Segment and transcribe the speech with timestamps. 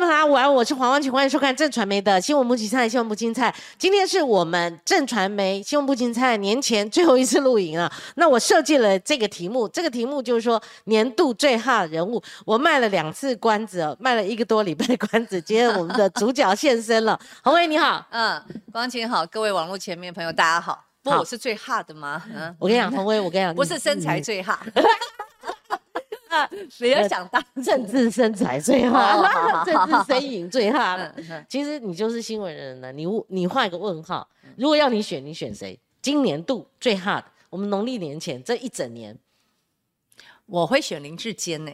[0.00, 3.54] 众朋友们，午安，我是黄光晴，欢迎收看正传媒的新闻不青菜，新闻不精彩。
[3.76, 7.92] 今天是我们正传媒新闻不精彩年前最后一次录影啊。
[8.16, 12.22] 那我设计了这个题目，这个题目就是说年度最哈人物。
[12.46, 15.38] 我卖了两次关子，卖了一个多礼拜的关子。
[15.38, 18.42] 今天我们的主角现身了， 洪威你好，嗯，
[18.72, 20.82] 光晴好，各位网络前面朋友大家好。
[21.02, 22.22] 不，我是最哈的吗？
[22.34, 24.58] 嗯，我跟你讲，洪威，我跟你讲，不是身材最哈。
[26.78, 29.24] 没有想到政治身材最好，
[29.64, 31.14] 政治身影最好了。
[31.48, 34.28] 其实你就是新闻人了，你你画一个问号。
[34.56, 35.78] 如果要你选，你选谁？
[36.02, 39.18] 今年度最 hard，我们农历年前这一整年，
[40.46, 41.72] 我会选林志坚呢。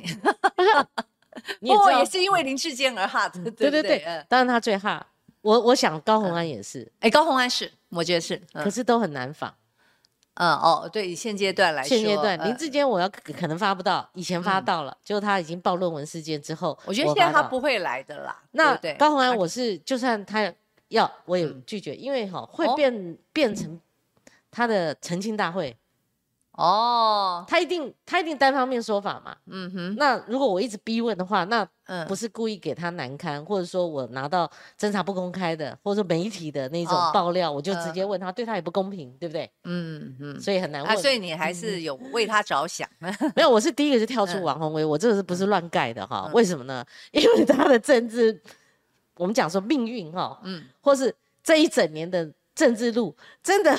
[1.61, 5.03] 我也是因为林志坚而 hard，对对对，当然他最 hard。
[5.43, 9.55] 我我想高红安也是，哎，高红安是，我觉得是，可是都很难仿。
[10.37, 18.43] 嗯哦，对，现阶段来说，现阶段林志坚我要可能发不到，以前发到了，就他已经报论文事件之后，我觉得现在他不会来的啦。
[18.53, 20.53] 那高红安我是就算他
[20.89, 23.81] 要，我也拒绝，因为哈会变变成
[24.51, 25.77] 他的澄清大会。
[26.57, 29.95] 哦，他一定他一定单方面说法嘛，嗯哼。
[29.97, 31.69] 那如果我一直逼问的话，那
[32.09, 39.51] 不是故意给他难堪，或者说我拿到侦查不公开的，或者说媒体的那种爆料，我就直接问他，对他也不公平，对不对？
[39.65, 40.41] 嗯嗯。
[40.41, 40.97] 所以很难问。
[40.97, 42.89] 所以你还是有为他着想。
[43.37, 46.31] 没有，我是第一个就跳出王宏威，我这个是不是乱盖的哈？
[46.33, 46.83] 为什么呢？
[47.13, 48.41] 因为他的政治，
[49.17, 53.79] 我们讲说命运哈，嗯，或是这一整年的政治路，真的。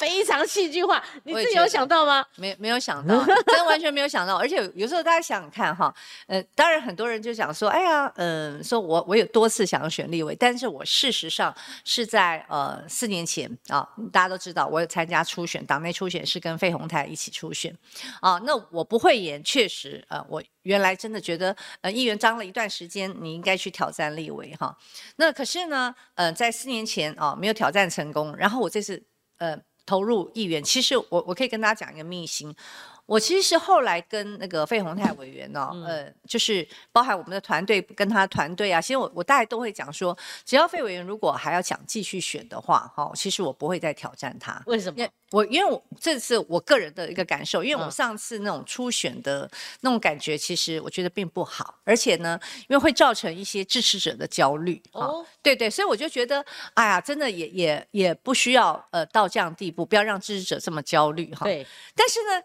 [0.00, 2.24] 非常戏剧化，你自己有想到吗？
[2.36, 4.36] 没没有想到， 真完全没有想到。
[4.36, 5.94] 而且有时候大家想想看哈，
[6.26, 17.76] 呃，当然很多人就想说，哎呀，嗯，说我我有多次想要选立委，但是我事实上是在呃四年前啊，大家都知道我有参加初选，党内初选是跟费鸿泰一起初选
[18.22, 18.40] 啊。
[18.46, 24.74] 那我不会演，确实，呃，我原来真的觉得，呃，议员当了一段时间，你应该去挑战立委哈。
[25.16, 29.02] 那可是呢，呃，在四年前啊，没有挑战成功，然后我这次，
[29.36, 29.60] 呃。
[29.90, 32.54] 投入议员，其实我我可以跟大家讲一个秘辛，
[33.10, 44.62] 我其实是后来跟那个费鸿泰委员呢，呃，就是包含我们的团队跟他团队啊，其实我我大概都会讲说，只要费委员如果还要想继续选的话，哈，其实我不会再挑战他。
[44.66, 45.04] 为什么？
[45.32, 49.50] 我因为我这次我个人的一个感受，因为我上次那种初选的
[49.80, 52.38] 那种感觉，其实我觉得并不好，而且呢，
[52.68, 54.80] 因为会造成一些支持者的焦虑。
[54.92, 56.44] 哦，对对，所以我就觉得，
[56.74, 61.42] 哎呀，真的也也也不需要呃到这样地步，不要让支持者这么焦虑哈。
[61.42, 61.66] 对，
[61.96, 62.40] 但是呢。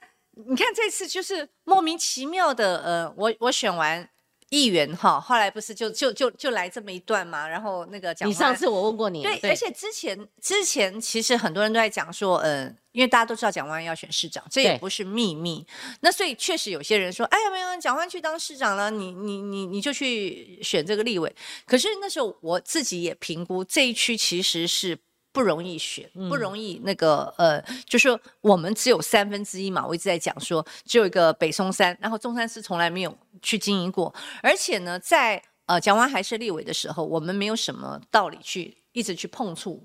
[0.47, 4.07] 你看这次就是莫名其妙的，呃，我我选完
[4.49, 15.65] 议员哈，后来不是就就就就来这么一段嘛，然后那个讲，你上次我问过你，对，而且之前之前其实很多人都在讲说，嗯，因为大家都知道蒋万要选市长，这也不是秘密，
[16.01, 21.35] 那所以确实有些人说，哎呀，没有蒋万去当市长了，你你你你就去选这个立委，
[21.65, 24.99] 可是那时候我自己也评估这一区其实是。
[25.35, 29.85] 不容易选，不容易那个呃，就是我们只有三分之一嘛。
[29.85, 34.15] 我一直在讲说，只有一个北松山，然后中山市从来没有去经营过。
[34.41, 39.83] 而且呢，在呃讲完还是立委的时候，我们没有什么道理去一直去碰触，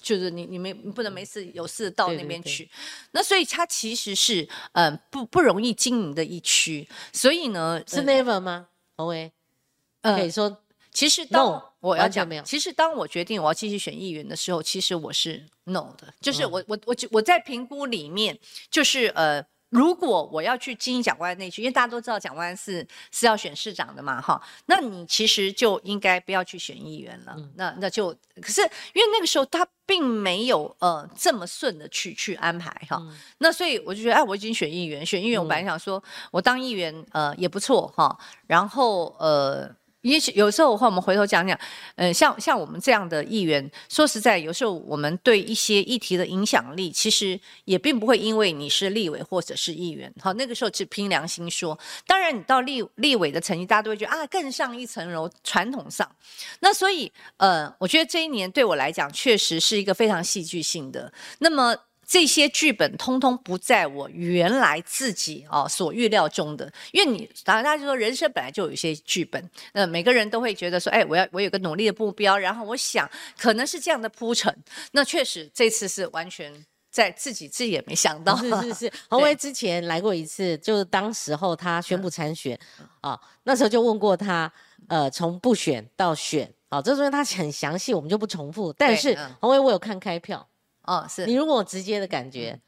[0.00, 2.70] 就是你你们不能没事有事到那边去。
[3.10, 6.88] 那所以它其实是嗯不不容易经营的一区。
[7.12, 8.68] 所以呢，是 never 吗？
[8.96, 9.32] 洪伟，
[10.00, 10.61] 可以说。
[10.92, 12.42] 其实当我要讲，没有。
[12.42, 18.38] 其实当我决定我要继续选议员的时候，其实我是 no 的，就是我我我我在评估里面，
[18.70, 33.02] 就是呃，如果我要去经营蒋万安那区，因为大家都知道蒋万安是是要选市长的嘛，哈，那你其实就应该不要去选议员了，那那就可是因为那个时候他并没有呃这么顺的去去安排哈，
[33.38, 38.16] 那所以我就觉得哎，我已经选议员，选议员我本来想说我当议员呃也不错哈，
[38.46, 39.74] 然后呃。
[40.02, 41.58] 也许有时候的话，我们回头讲讲，
[41.96, 51.78] 呃，像像我们这样的议员，说实在，有时候我们对一些议题的影响力，其实也并不会因为你是立委或者是议员，好，那个时候只凭良心说。
[52.06, 55.30] 当然，你到立立委的层级，大家都会觉得啊，更上一层楼。
[55.44, 56.10] 传统上，
[56.60, 61.12] 那所以，呃，我觉得这一年对我来讲，确实是一个非常戏剧性的。
[61.38, 61.76] 那么。
[62.06, 73.08] 这些剧本通通不在我原来自己哦所预料中的，因为你大家就说人生本来就有一些剧本，那，每个人都会觉得说，哎，我要我有个努力的目标，然后我想
[73.38, 74.54] 可能是这样的铺陈，
[74.90, 76.52] 那确实这次是完全
[76.90, 82.58] 在自己自己也没想到，是是是，洪威 之前来过一次，就是当时候他宣布参选
[83.00, 84.52] 啊，那时候就问过他，
[84.88, 90.46] 呃，从不选到选，好，这中间他很详细，我们就不重复，但是洪威我有看开票。
[90.84, 92.60] 哦，是你如果直接的感觉，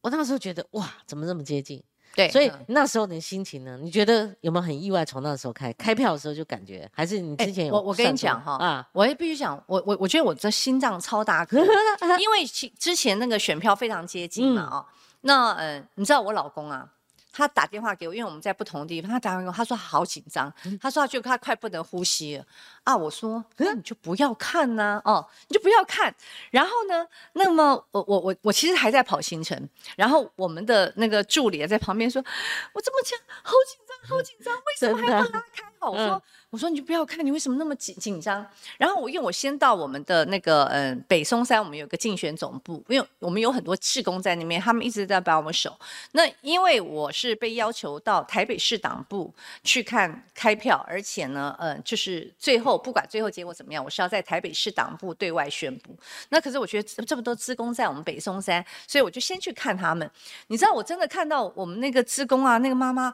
[0.00, 1.82] 我那时候觉得哇，怎么这么接近？
[2.14, 3.78] 对，所以那时候你心情呢？
[3.82, 5.04] 你觉得有没有很意外？
[5.04, 7.74] 从那时候开开票的时候就感觉，还是你之前有？
[7.74, 11.58] 我我跟你讲哈啊，我也必须讲，我我我觉得我这心脏超大颗，
[12.18, 12.46] 因为
[12.78, 14.86] 之前那个选票非常接近嘛啊。
[15.22, 16.88] 那呃，你知道我老公啊？
[17.36, 19.10] 他打电话给我，因为我们在不同地方。
[19.10, 20.50] 他打电话给我，他说好紧张，
[20.80, 22.44] 他说他觉得他快不能呼吸了
[22.82, 22.96] 啊！
[22.96, 26.14] 我说那你就不要看呐，哦，你就不要看。
[26.50, 32.24] 然后呢，那么我我我我其实还在跑行程，然后我们的那个助理在旁边说，
[32.72, 35.64] 我这么讲，好紧张，好紧张，为什么还不拉开？
[35.78, 36.22] 好，我说。
[36.56, 38.44] 我说你就不要看，你为什么那么紧紧张？
[38.78, 45.78] 然后我因为我先到我们的那个嗯北松山，我们有个竞选总部，因为我们有很多志工在那边，他们一直在帮我们守。
[46.12, 49.30] 那因为我是被要求到台北市党部
[49.64, 55.94] 去看开票，而且呢，嗯，就是最后不管最后结果怎么样，我是要在台北市党部对外宣布。
[56.30, 60.10] 那可是我觉得这么多职工在我们北松山，所以我就先去看他们。
[60.46, 63.12] 你知道我真的看到我们那个职工啊，那个妈妈。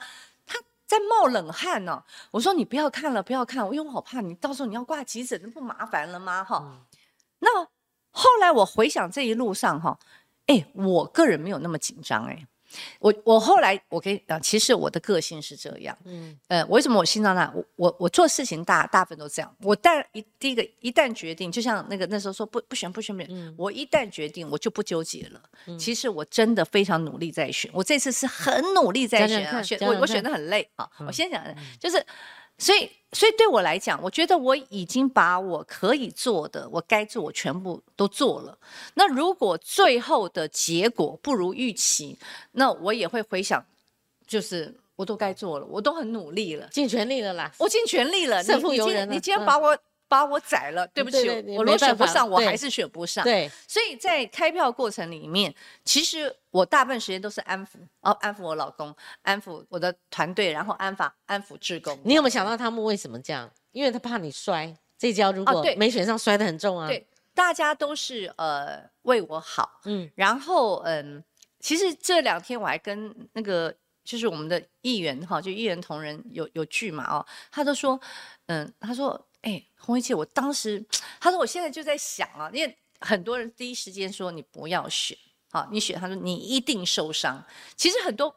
[0.93, 6.45] 在冒冷汗呢，我说你不要看了，不要看，因为我好怕你到时候你要挂急诊，那不麻烦了吗？
[6.45, 6.87] 哈，
[7.39, 7.65] 那
[8.11, 9.99] 后来我回想这一路上哈，
[10.49, 12.47] 哎，我个人没有那么紧张哎。
[12.99, 17.53] 我我后来我跟啊，其实我的个性是这样，嗯，呃，为什么我心脏大？
[17.55, 19.57] 我我我做事情大大部分都这样。
[19.61, 25.79] 我但一第一个一旦决定，就像那个那时候说不不选不选不选，我一旦决定我就不纠结了。
[25.79, 30.89] 其实我真的非常努力在选，我这次是很努力在选，选我我选的很累啊。
[31.07, 31.43] 我先讲
[31.79, 32.05] 就是。
[32.63, 38.57] 所以，所以对我来讲，我觉得我已经把我可以做的，我该做，我全部都做了。
[38.95, 42.17] 那如果最后的结果不如预期，
[42.53, 43.65] 那我也会回想，
[44.27, 48.43] 就是我都该做了，我都很努力了，尽全力了啦，我尽全力了。
[48.45, 49.77] 胜负由人，你今天把我。
[50.13, 51.27] 把我宰了，对不起，
[51.57, 53.25] 我如果选不上，我还是选不上。
[53.25, 55.55] 对，所以在开票过程里面，
[55.87, 61.99] 其实我大部分时间都是安抚，哦，安抚我老公，安抚我的团队，然后安抚安抚志工。
[62.05, 63.51] 你有没有想到他们为什么这样？
[63.71, 66.89] 因为他怕你摔，这跤如果没选上，摔得很重啊。
[66.89, 71.25] 对，大家都是呃为我好，嗯，然后嗯，
[71.59, 73.75] 其实这两天我还跟那个
[74.05, 77.99] 就是我们的议员哈，就议员同仁有有聚嘛，哦，他都说，
[78.49, 79.27] 嗯，他说。
[79.43, 80.85] 哎，洪一姐，我当时
[81.21, 85.19] 他说我现在就在想啊，因为很多人第一时间说你不要选，
[85.51, 87.45] 好，你选，他说你一定受伤。
[87.77, 88.35] 其实很多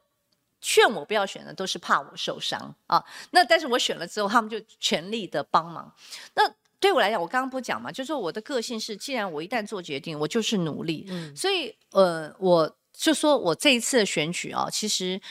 [0.59, 3.03] 劝我不要选的都是怕我受伤啊。
[3.29, 5.93] 那但是我选了之后，他们就全力的帮忙。
[6.33, 11.05] 那对我来讲，我刚刚不讲嘛，就是说我的个性是，既然我一旦做决定，我就是努力。
[11.09, 15.21] 嗯，所以呃，我就说我这一次的选举啊，其实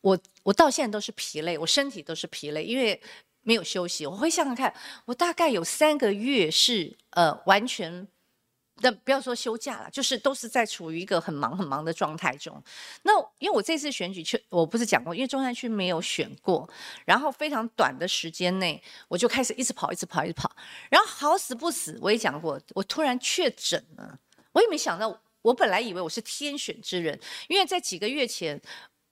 [0.00, 3.02] 我我到现在都是疲累，我身体都是疲累，因为。
[3.44, 4.74] 没有休息，我会想想看，
[5.04, 8.08] 我大概有三个月是呃完全，
[8.80, 12.60] 那不要说休假了，就是都是在处于一个很忙很忙的状态中。
[13.02, 16.68] 那因为我这次选举去，我不是讲过，因为中山区没有选过，
[17.04, 20.50] 然后非常短的时间内，我就开始一直跑，一直跑，一直跑，
[20.90, 24.18] 然后好死不死，我也讲过，我突然确诊了，
[24.52, 28.60] 我也没想到，我本来以为我是天选之人，因为在几个月前。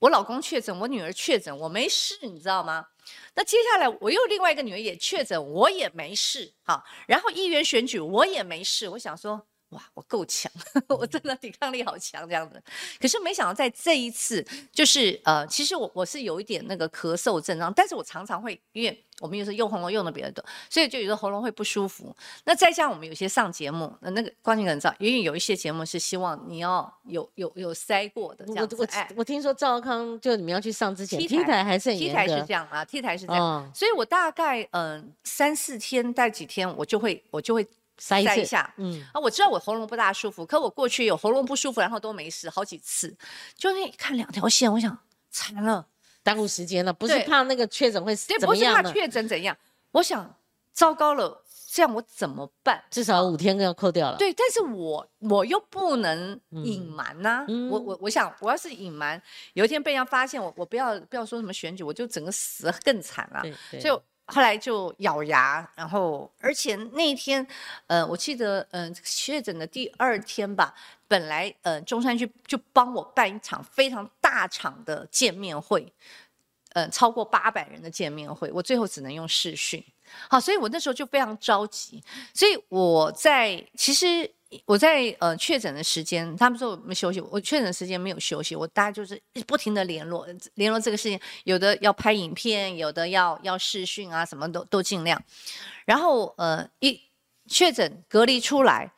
[0.02, 2.88] 我老公确诊，我女儿确诊，我没事，你知道吗？
[3.34, 9.46] 那接下来我又另外一个女儿也确诊，我也没事，好，然后议员选举我也没事，我想说。
[9.73, 10.51] 哇，我够强，
[10.89, 12.63] 我真的抵抗力好强这样子。
[13.01, 22.15] 可是没想到在这一次，就是呃，其实我我是有一点那个咳嗽症状，但是我常常会，因为我们有时候用喉咙用的比较多，所以就有时候喉咙会不舒服。
[22.45, 28.76] 那再加上我们有些上节目，那那个关键很早，因为有一些节目是希望你要有有有塞过的这样子。
[28.76, 37.67] 我我我听说赵康就你们要去上之前，T 台还是很 T 台是这样啊，T 台是这样，所以我大概嗯三四天待几天，我就会我就会。
[38.02, 43.16] 塞一下，嗯啊，我知道我喉咙不大舒服，可我过去有喉咙不舒服，然后都没事，好几次，
[43.54, 44.99] 就那看两条线，我想
[45.30, 45.87] 惨了，
[46.21, 49.56] 耽误时间了，不是怕那个确诊会怎么样不是怕确诊怎样，
[49.92, 50.35] 我想
[50.73, 52.82] 糟糕了，这样我怎么办？
[52.90, 54.16] 至少五天要扣掉了。
[54.16, 63.44] 对，但是我我又不能隐瞒呐，我我我想我要是隐瞒，有一天被人家发现，我我不要不要说什么选举，我就整个死更惨了，
[63.80, 64.00] 所以。
[64.33, 67.47] 后来就咬牙，然后而且那一天，
[67.87, 70.75] 呃，我记得，嗯，确诊的第二天吧，
[71.07, 75.93] 本来，呃，中山区就帮我办一场非常大场的见面会，
[76.73, 79.85] 呃，超过八百人的见面会，我最后只能用视讯，
[80.31, 84.33] 好，所以我那时候就非常着急，所以我在其实。
[84.66, 95.23] 我在呃确诊的时间，他们说我们休息，我确诊时间没有休息，我大概就是不停的联络联络这个事情，有的要拍影片，有的要要视讯啊，什么都都尽量。
[95.85, 97.00] 然后呃一
[97.47, 98.92] 确诊隔离出来，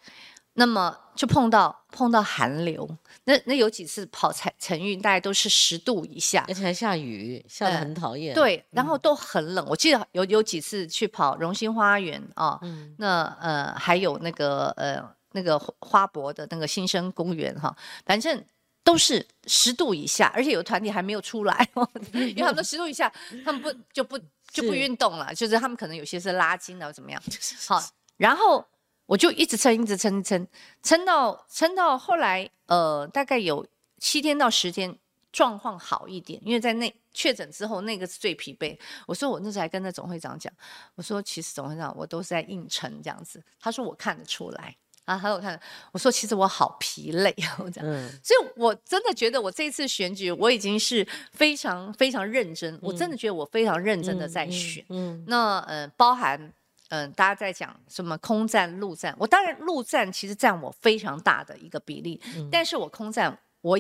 [0.55, 2.89] 那么就碰到碰到寒流，
[3.25, 8.35] 那那有几次跑晨晨运，大概都是十度以下，而且还下雨，下的很讨厌。
[8.35, 9.65] 对，然后都很冷。
[9.69, 12.61] 我记得有有几次去跑荣兴花园啊，
[12.99, 15.03] 那呃还有那个呃
[15.35, 17.77] 那个花博的那个新生公园哈，
[18.07, 18.43] 反正
[18.83, 21.69] 都是十度以下，而且有团体还没有出来，
[22.15, 23.13] 因为他们十度以下，
[23.45, 27.23] 他们不就不就不运动了，就是他们可能有些是拉筋的怎么样？
[27.69, 27.83] 好，
[28.17, 28.67] 然后。
[29.07, 30.49] 我就一直撑，一直撑，撑
[30.83, 33.67] 撑到撑到后来，呃，大概有
[33.99, 34.99] 七天到十天
[35.31, 38.75] 状况好一点，因为在那确诊之后，那个是最疲惫。
[39.07, 40.51] 我说我那时候还跟那总会长讲，
[40.95, 43.45] 我说其实总会长我都是在硬撑这样子。
[43.61, 45.61] 他说我看得出来啊，他说我看，
[45.93, 48.11] 我说其实我好疲累啊，这样。
[48.23, 54.85] 所以我真的觉得我这次选举我已经是非常非常认真，我真的觉得我非常认真的在选。
[54.89, 56.53] 嗯，那呃，包含。
[56.91, 59.13] 嗯，大家在讲什么空战、陆战？
[59.19, 62.21] 我当然陆战其实占我非常大的一个比例，
[62.53, 63.77] 但是我空战，我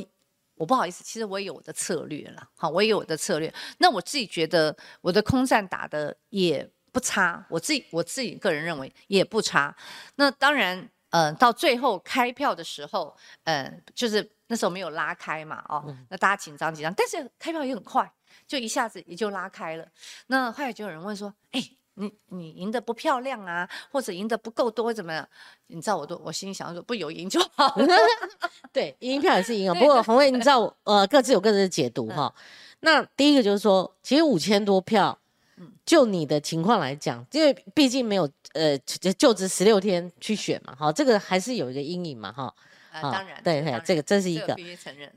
[0.56, 2.48] 我不好意思，其实我也有我的策略了。
[2.56, 3.52] 好，我也有我的策略。
[3.78, 9.76] 那我自己觉得我的空战打的也不差，我自己我自己个人认为也不差。
[10.16, 18.12] 那当然，嗯，到最后开票的时候，嗯，就是那时候没有拉开嘛，哦，那大家紧张紧张，但是开票也很快，
[18.48, 19.86] 就一下子也就拉开了。
[20.26, 21.62] 那后来就有人问说，哎。
[21.96, 25.28] 你你赢得不漂亮啊，或者赢得不够多怎么样？
[25.68, 27.72] 你知道我都我心里想说不有赢就好。
[28.74, 29.74] 对，赢票也是赢啊。
[29.78, 32.34] 不过红卫，你知道呃各自有各自的解读哈。
[32.80, 35.16] 那第一个就是说，其实五千多票，
[35.86, 42.54] 就你的情况来讲，因为毕竟没有呃就职十六天去选嘛，哈，这个还是有一个阴影嘛，哈。
[42.92, 44.54] 啊当然，对对，这个这是一个。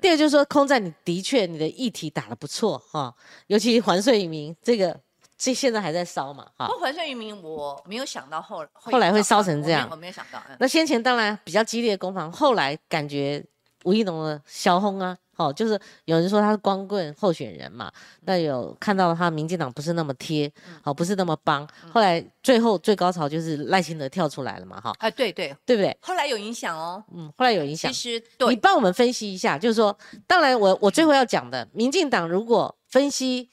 [0.01, 3.13] 第二就是说，空战你的确你的议题打得不错哈，
[3.45, 4.99] 尤其还税移民这个。
[5.39, 6.49] 这现在还在烧嘛？
[6.57, 10.41] 哈，不还税移民，我没有想到后后来会烧成这样，我没有想到。
[10.59, 13.45] 那先前当然比较激烈的攻防，后来感觉
[13.83, 17.91] 吴一农的小轰啊，好，就是有人说他是光棍候选人嘛，
[18.21, 20.51] 那有看到他民进党不是那么贴，
[20.81, 21.65] 好，不是那么帮。
[21.93, 25.95] 后来最后最高潮就是赖清德跳出来了嘛，哈，啊，对对，对不对？
[26.01, 27.93] 后来有影响哦，嗯，后来有影响。
[27.93, 33.47] 其实你帮我们分析一下，就是说，当然我我最后要讲的，民进党如果分析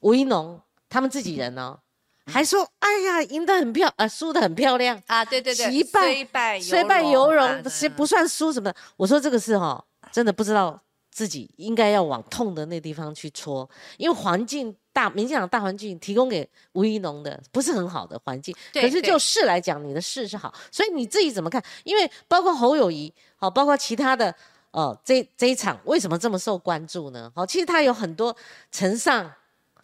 [0.00, 1.78] 吴一农他们自己人呢？
[2.26, 8.76] 还说，哎呀，赢得很漂，呃，输得很漂亮啊，对对对，虽败虽败犹荣，其实不算输什么的。
[8.96, 18.54] 我说这个是哈，真的不知道自己应该要往痛的那地方去戳，因为环境大，民进党大环境提供给吴怡农的不是很好的环境。
[18.72, 21.62] 可是就事来讲，你的事是好，所以你自己怎么看？
[21.84, 24.34] 因为包括侯友谊，好，包括其他的，
[24.70, 27.30] 哦，这这一场为什么这么受关注呢？
[27.34, 28.34] 好，其实他有很多
[28.70, 29.32] 承上。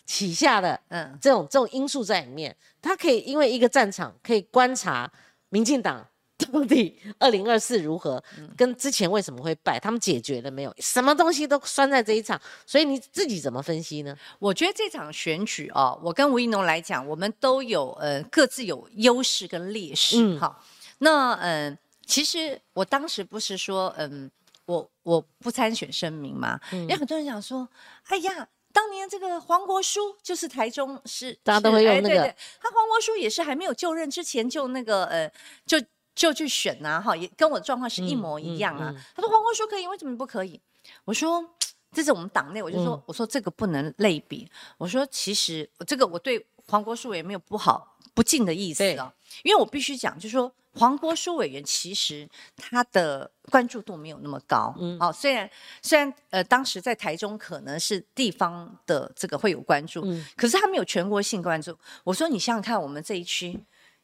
[0.09, 5.11] 起下的，嗯，这种这种因素在里面，他可以因为一个战场可以观察
[5.49, 6.06] 民进党
[6.52, 8.23] 到底二零二四如何，
[8.57, 10.75] 跟之前为什么会败，他们解决了没有？
[10.78, 14.14] 什么东西都拴在这一场，所以你自己怎么分析呢？
[14.38, 20.62] 我觉得这场选举哦，我跟吴一农来讲，我们都有呃各自有优势跟劣势，嗯，好，
[20.99, 24.31] 那嗯，其实我当时不是说嗯，
[24.66, 27.66] 我我不参选声明嘛，因为很多人讲说，
[28.09, 28.49] 哎呀。
[28.73, 32.25] 当年这个黄国书就是台中市，大家都会用那个。
[32.61, 35.33] 他黄国书也是还没有就任之前就那个呃，
[35.64, 35.78] 就
[36.16, 38.92] 就去选呐，哈，也跟我的状况是一模一样啊。
[39.14, 40.61] 他说黄国书可以，为什么不可以？
[41.04, 41.49] 我说
[41.92, 44.50] 这是我们党内，我就说我说这个不能类比。
[44.78, 49.12] 我说其实这个我对黄国书也没有不好不敬的意思啊，
[49.44, 50.52] 因为我必须讲，就是说。
[50.78, 61.75] 黄国书委员其实他的关注度没有那么高，嗯，哦，虽然虽然呃当时在台中可能是地方的这个会有关注，嗯，可是他没有全国性关注。
[62.04, 63.58] 我说你想想看，我们这一区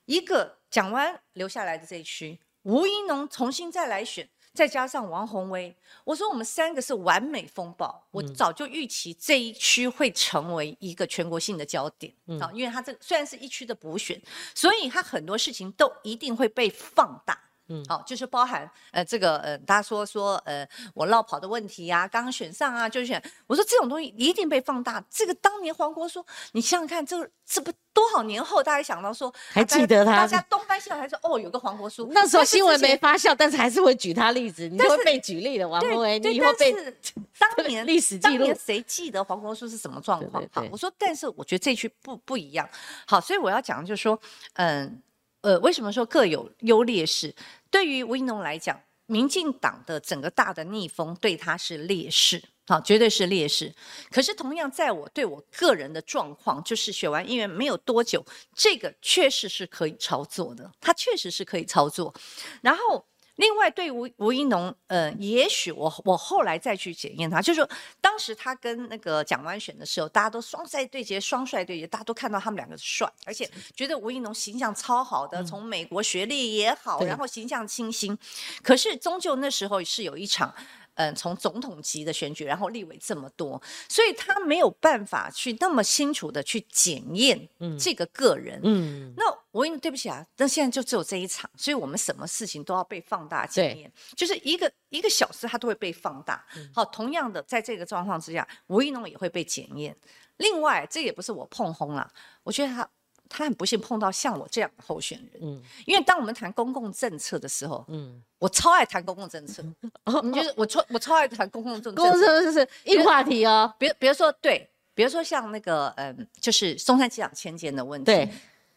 [0.07, 4.29] 一个蒋湾留下来的这一区，吴一农重新再来选。
[4.55, 14.21] 再加上王宏威，我说我们三个是完美风暴，我早就预期这一区会成为一个全国性的焦点啊，因为它这虽然是一区的补选，
[14.55, 17.41] 所以它很多事情都一定会被放大。
[17.73, 25.03] 嗯，好，就是包含呃这个呃，大家说说呃我绕跑的问题呀，刚刚选上啊就选，我说这种东西一定被放大。
[25.11, 36.75] 这个当年黄国说，你想想看，这这不多少年后，大家想到说还记得他，大家东翻西还说哦有个黄国书，那时候新闻没发酵，但是还是会举他例子，你会被举例的王国维，你以后被
[37.57, 40.45] 当年历史记录，谁记得黄国书是什么状况？
[40.53, 42.69] 好，我说但是我觉得这区不不一样。
[43.07, 44.21] 好，所以我要讲的就是说，
[44.55, 45.01] 嗯。
[45.43, 47.35] 呃，为什么说各有优劣势？
[47.73, 53.75] 对于吴英农来讲，民进党的整个大的逆风对他是劣势，好，绝对是劣势。
[54.11, 58.25] 可是同样，在我对我个人的状况，就是选完议员没有多久，
[58.55, 62.15] 这个确实是可以操作的，他确实是可以操作。
[62.61, 63.05] 然后
[63.37, 67.69] 另外，对吴吴一农，呃，也许我我后来再去检验他，就是说
[68.01, 78.17] 当时他跟那个蒋万选的时候，大家都双赛对决，双帅对决，大家都看到他们两个帅，而且觉得吴一农形象超好的，从美国学历也好，然后形象清新。
[78.63, 80.55] 可是终究那时候是有一场。
[80.97, 87.49] 嗯，从总统级的选举，然后立委这么多，所以他没有办法去那么清楚的去检验
[87.81, 88.61] 这个个人。
[88.63, 96.45] 嗯，那我对不起啊，那现在就只有这一场，所以我们什么事情都要被放大检验，就是一个一个小事，它都会被放大。
[96.75, 99.97] 好，同样的，在这个状况之下，吴一农也会被检验。
[100.39, 102.11] 另外，这也不是我碰轰了，
[102.43, 102.89] 我觉得他。
[103.35, 109.63] 他很不幸碰到像我这样的候选人，嗯，因为当我们谈公共政策的时候，嗯，我超爱谈公共政策，
[110.23, 113.75] 你觉得我超我超爱谈公共政策，公共政策是硬话题哦。
[113.79, 118.29] 比比如说对，比如说像那个嗯，就是松山机场迁建的问题，对，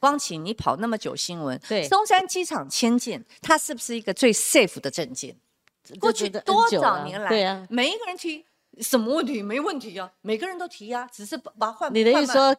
[0.05, 5.35] 光启你跑那么久新闻，对，松山机场迁建它是不是一个最 safe 的证件？
[5.99, 8.45] 过去多少年来，对啊，每一个人提
[8.81, 12.55] 什么问题没问题啊，每个人都提啊，只是把把换你的意思说。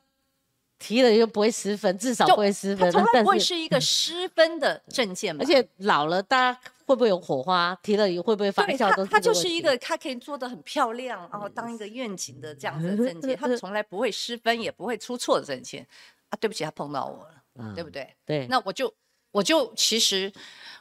[0.78, 2.92] 提了又不会失分，至少不会失分。
[2.92, 5.40] 它从来不会是一个失分的证件嘛。
[5.42, 7.74] 而且老了，大家会不会有火花？
[7.82, 8.94] 提了以后会不会发酵？
[8.94, 15.80] 它它就是一个，它可以做的很漂亮，然后当一个愿景的这样子的证件， 它从来不会失分，也不会出错的证件。
[16.28, 17.35] 啊，对不起，他碰到我了，
[17.74, 18.14] 对不对？
[18.24, 18.92] 对，那我就。
[19.32, 20.32] 我就其实，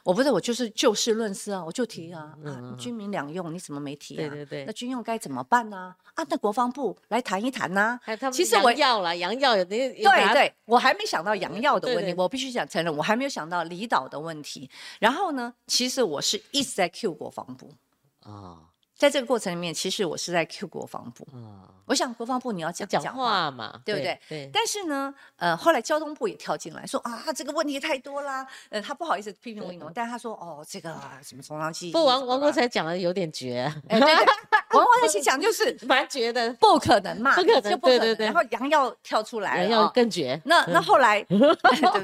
[0.02, 4.16] 我不是我就是就事论事啊，我就提啊啊，军民两用你怎么没提啊？
[4.16, 5.94] 对对对，那军用该怎么办呢？
[6.14, 8.00] 啊，那国防部来谈一谈呐。
[8.32, 14.70] 其实我要了洋药有那对对，我还没想到洋药的问题，我必须想承认，我还没有想到离岛的问题。
[15.00, 17.74] 然后呢，其实我是一直在 Q 国防部
[18.20, 18.70] 啊。
[18.96, 21.26] 在这个过程里面，其实我是在 Q 国防部。
[21.34, 24.18] 嗯，我想国防部你要讲讲话嘛，对不对？
[24.26, 24.50] 对。
[24.50, 28.46] 但是呢，呃，后来交通部也跳进来说啊，这个问题太多啦。
[28.70, 33.70] 呃，他不好意思批评吴一农，但是他说哦，这个什么中央机，不，王王国才讲的有点绝。
[33.86, 34.14] 对对，
[34.72, 38.24] 王国才讲就是 蛮绝的，不可能嘛， 不可能，对对对。
[38.24, 40.40] 然后杨耀跳出来，杨耀更绝。
[40.46, 41.22] 那那后来，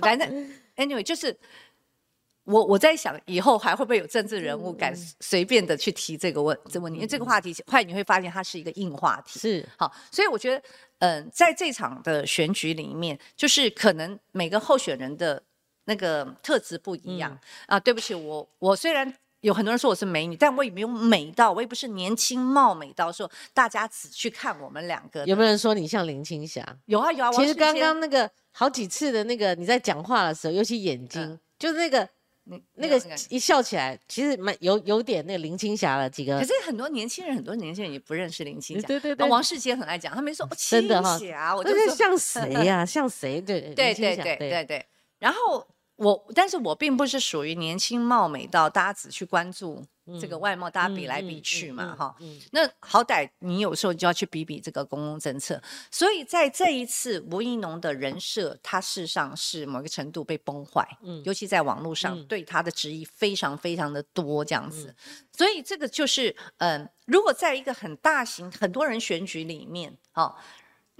[0.03, 0.29] 反正
[0.77, 1.35] anyway 就是。
[2.45, 6.97] 我我在想，以后还会不会有政治人物敢随便的去提这个问这问题？
[6.97, 9.39] 因为这个话题，快你会发现它是一个硬话题。
[9.39, 10.63] 是好，所以我觉得，
[10.99, 15.41] 嗯，在这场的选举里面，就是可能每个候选人的
[15.85, 17.79] 那个特质不一样啊。
[17.79, 25.25] 对不起，我我虽然有很多人说我是美女，但我也没有美到，我也不是年轻貌美到说大家只去看我们两个。
[25.27, 26.67] 有没有人说你像林青霞？
[26.87, 27.31] 有啊有啊。
[27.31, 32.09] 其实刚刚那个好几次的那个你在讲话的时候，尤其眼睛，就是那个。
[32.45, 36.39] 那那个一笑起来，其实蛮有有点那个林青霞了几个。
[36.39, 38.87] 可是很多年轻人，很多年轻人也不认识林青霞。
[38.87, 39.29] 对对对。
[39.29, 42.85] 王世杰很爱讲，他没说青霞，我就是像谁呀？
[42.85, 43.41] 像谁？
[43.41, 44.87] 对 对对对对对。
[45.19, 45.67] 然后。
[46.03, 49.81] 我，但是我并不是属于年轻貌美到大家只去关注
[50.21, 52.17] 这个外貌，大家比来比去嘛，哈。
[52.51, 55.63] 那好歹你有时候就要去比比这个公共政策。
[55.93, 64.95] 所以在这一次吴一农的人设，他事实上是某个程度被崩坏，嗯，尤其在网络上对他的质疑非常非常的多，这样子。
[65.33, 70.37] 所以这个就是，嗯，如果在一个很大型、很多人选举里面，哈。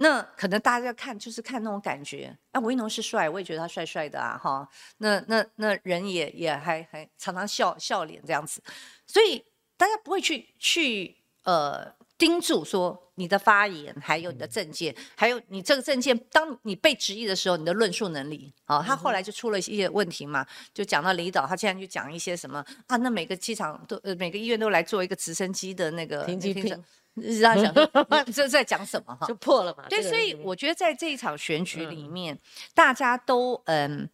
[0.03, 2.37] 那可能大家要看，就是看那种感觉。
[2.51, 4.67] 啊，吴一农是帅，我也觉得他帅帅的啊，哈。
[4.97, 8.61] 那那那人也也还还常常笑笑脸这样子，
[9.07, 9.41] 所以
[9.77, 18.53] 大家不会去去呃盯住说你的发言，还有你的证件，还有你这个证件，当你被质疑的时候，你的论述能力。
[18.65, 22.97] 啊，他后来就出了一些问题嘛，就讲到离岛，他竟然就讲一些什么啊？
[22.97, 26.83] 那每个机场都呃每个医院都来做一个直升机的那个停机坪。
[27.15, 27.73] 你在想，
[28.33, 29.27] 这在讲什么哈？
[29.27, 29.85] 就破了嘛。
[29.87, 32.39] 对，所以我觉得在这一场选举里面，
[32.73, 34.09] 大家都嗯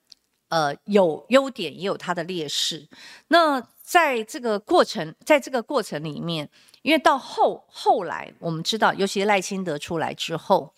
[0.49, 2.88] 呃有优点，也有它的劣势。
[3.29, 6.49] 那在这个过程，在这个过程里面，
[6.81, 10.73] 因为到后后来，我们知道，尤其赖清德出来之后，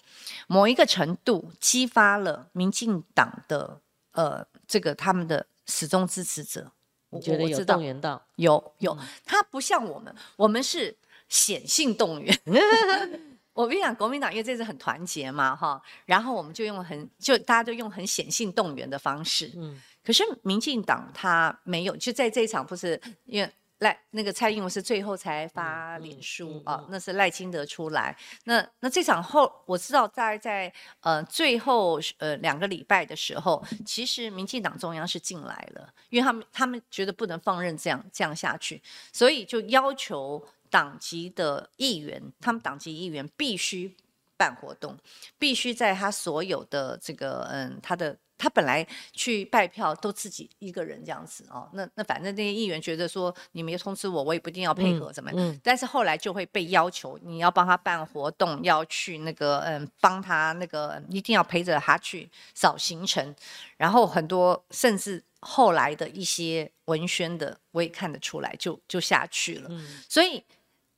[0.48, 3.82] 某一个程度激发了民进党的
[4.12, 6.72] 呃这个他们的始终支持者。
[7.10, 10.96] 我觉得有动员到，有有，他不像我们，我们是。
[11.32, 12.38] 显性动员，
[13.54, 28.14] 我跟你讲，国民党因为这次很团结嘛，哈，然后我们就用很就大家都用很显性动员的方式，嗯，可是民进党他没有，就在这一场不是因为赖那个蔡英文是最后才发脸书啊，那是赖清德出来，
[28.44, 38.82] 那那这场后我知道在在呃最后呃两个礼拜的时候，其实民进党中央是进来了，因为他们他们觉得不能放任这样这样下去，
[39.14, 40.46] 所以就要求。
[40.72, 43.96] 党籍的议员，他们党籍议员必须
[44.38, 44.98] 办活动，
[45.38, 55.32] 必须在他所有的这个嗯，他的他本来去拜票都自己一个人这样子哦，那那反正那些议员觉得说你没通知我，我也不一定要配合什么，
[55.62, 63.36] 但是后来就会被要求你要帮他办活动，要去那个嗯帮他那个一定要陪着他去扫行程，
[63.78, 69.70] 然后很多甚至后来的一些文宣的我也看得出来就就下去了，
[70.10, 70.44] 所以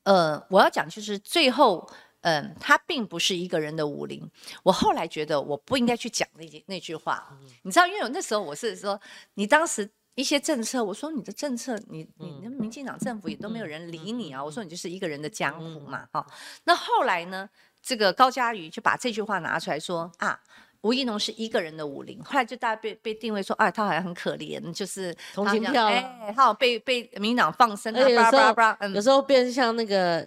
[0.04, 1.90] 呃我要讲就是最后。
[2.26, 4.26] 嗯，他并不是一个人的武林。
[4.64, 8.98] 我后来觉得我不应该去讲那句那句话，你知道，因为那时候我是说，
[9.34, 14.42] 你当时一些政策，我说你的政策，你你那民进党政府也都没有人理你啊。
[14.42, 16.26] 我说你就是一个人的江湖嘛，哈。
[16.64, 17.50] 那后来呢，
[17.82, 20.40] 这个高嘉瑜就把这句话拿出来说啊，
[20.84, 22.24] 吴怡农是一个人的武林。
[22.24, 30.26] 后来就大家被被定位说，啊，他好像很可怜，就是同情票，哎，他好被被民党放生，有时候有时候变像那个。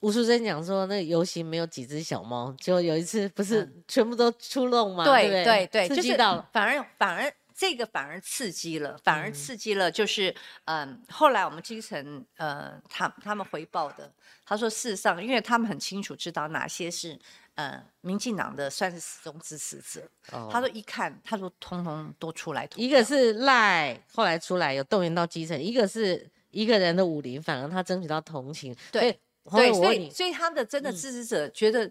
[0.00, 5.02] 吴淑珍讲说，那个游行没有几只小猫，就有一次不是全部都出笼吗？
[5.02, 14.12] 对对对，刺激到了，反而反而这个反而刺激了，反而刺激了，就是嗯，后来我们基层呃，他他们回报的，
[14.44, 17.18] 他说事实上，因为他们很清楚知道哪些是
[17.54, 20.02] 呃民进党的算是始终支持者，
[20.50, 29.18] 他说一看，他说通通都出来，一个是赖后来出来有动员到基层，一个是一个人的武林，反而他争取到同情，对。
[29.54, 31.90] 对，所以所以他的真的支持者觉得，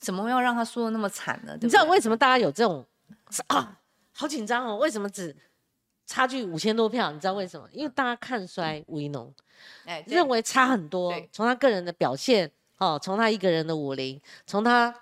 [0.00, 1.56] 怎么要让他说的那么惨呢？
[1.60, 2.84] 你知道为什么大家有这种
[3.46, 3.78] 啊，
[4.12, 4.76] 好紧张哦？
[4.76, 5.34] 为什么只
[6.06, 7.10] 差距五千多票？
[7.12, 7.68] 你知道为什么？
[7.72, 9.32] 因为大家看衰吴一农，
[9.84, 11.12] 哎，认为差很多。
[11.32, 14.94] 从他个人的表现，哦，从他一个人的武林，从他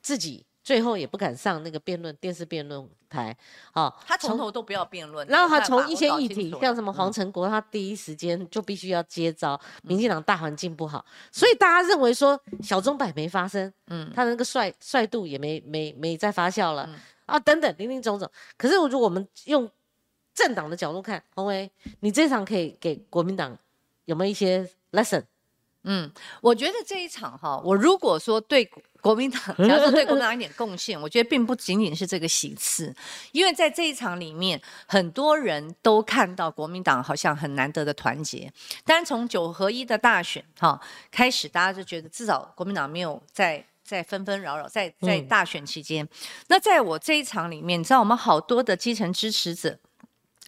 [0.00, 0.44] 自己。
[0.64, 3.36] 最后也不敢上那个辩论电视辩论台，
[3.72, 5.24] 好，他从头都不要辩论。
[5.28, 9.58] 然后他从一些议题，像什么黄成国，他第一时间就必须要接招。
[9.82, 16.90] 民进党大环境不好，所以大家认为说小钟摆没发生，嗯，他的那个帅帅度也没没没再发酵了
[17.26, 18.28] 啊，等等，林林总总。
[18.56, 19.70] 可是如果我们用
[20.34, 23.56] 政党的角度看，洪威，你这场可以给国民党
[24.06, 25.22] 有没有一些 lesson？
[25.86, 28.68] 嗯，我觉得这一场哈，我如果说对
[29.02, 32.94] 国民党，假如说对国民党一点贡献，我觉得并不仅仅是这个喜次，
[33.32, 38.50] 因为在这一场里面，很多人都看到国民党好像很难得的团结。
[38.86, 46.08] 当然，从九合一的大选哈开始，大家就觉得至少国民党没有在在纷纷扰扰，在在大选期间。
[46.48, 49.78] 那在我这一场里面，你知道我们好多的基层支持者，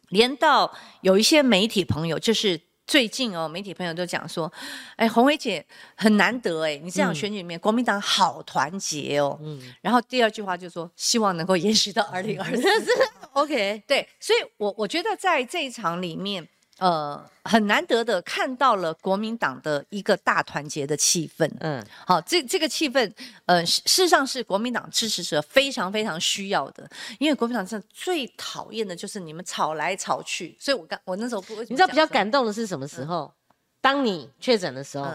[0.09, 2.63] 连到有一些媒体朋友，就是。
[2.87, 4.53] 最近哦，媒体朋友都讲说，
[4.97, 5.65] 哎，红薇姐
[5.97, 9.39] 很难得哎，你这场选举里面，国民党好团结哦。
[9.43, 9.61] 嗯。
[9.81, 12.63] 然后第二句话就说，希望能够延续到二零二四。
[13.33, 16.49] OK，对，所以我我觉得在这一场里面。
[16.79, 21.51] 呃，很难得的看到了国民党的一个大团结的气氛。
[21.61, 23.11] 嗯，好，这这个气氛，
[23.47, 26.87] 呃，事实上是国民党支持者非常非常需要的，
[27.19, 30.55] 因为国民党是最讨厌的就是你们吵来吵去。
[30.61, 33.33] 所以我刚我那时候不，你知道比较感动的是什么时候？
[33.81, 35.07] 当你确诊的时候，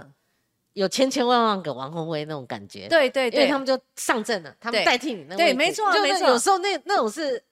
[0.74, 2.88] 有千千万万个王宏威那种感觉。
[2.88, 6.28] 对对对，因为他们就上阵了，他们代替你那对，没错没错。
[6.28, 7.44] 有时候那那种是。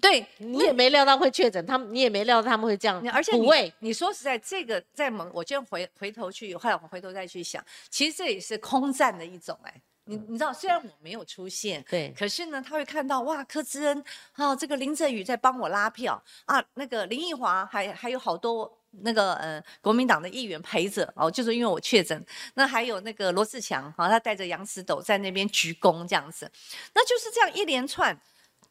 [0.00, 26.50] 对你也没料到会确诊，他们你也没料到他们会这样，而且你你说实在，这个在蒙，我今天回回头去，后来我回头再去想，其实这也是空战的一种哎，你你知道，虽然我没有出现，对，可是呢，他会看到哇，柯志恩啊，这个林振宇在帮我拉票啊，那个林奕华还还有好多那个呃国民党的议员陪着哦，就是因为我确诊，那还有那个罗志强啊，他带着杨石斗在那边鞠躬这样子，
[26.94, 28.18] 那就是这样一连串。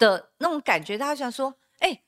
[0.01, 2.01] 的那种感觉，大家想说，哎，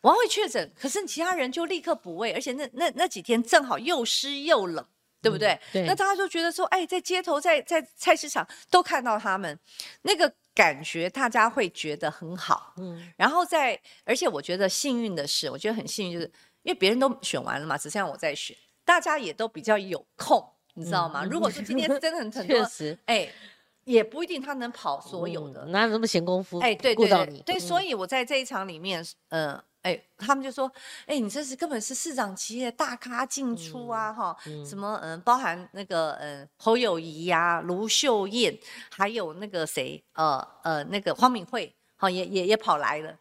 [0.00, 4.84] 王伟确诊，可是其他人就立刻补位，而且那那那几天正好又湿又冷，
[5.22, 5.56] 对不对？
[5.72, 5.86] 对。
[5.86, 9.56] 那大家就觉得说，哎，在街头，在在菜市场都看到他们，
[10.02, 12.74] 那个感觉大家会觉得很好。
[12.78, 13.12] 嗯。
[13.16, 16.26] 然后在，而且我觉得幸运的是，我觉得很幸运，就是
[16.62, 21.24] 因为别人都选完了嘛，只剩下我在选，大家也都比较有空，你知道吗？
[21.24, 23.28] 如果说今天真的很 很多，确实，哎。
[23.86, 26.58] 也不一定他能跑所有的，哪有那么闲工夫？
[26.58, 30.70] 哎，对对对，对，所以我在这一场里面，呃，哎，他们就说，
[31.06, 34.36] 哎，你这是根本是市长企业大咖进出啊，哈，
[34.68, 38.58] 什么嗯，包含那个嗯侯友谊呀、卢秀燕，
[38.90, 43.16] 还有那个谁，呃呃，那个黄敏惠，好也也也跑来了。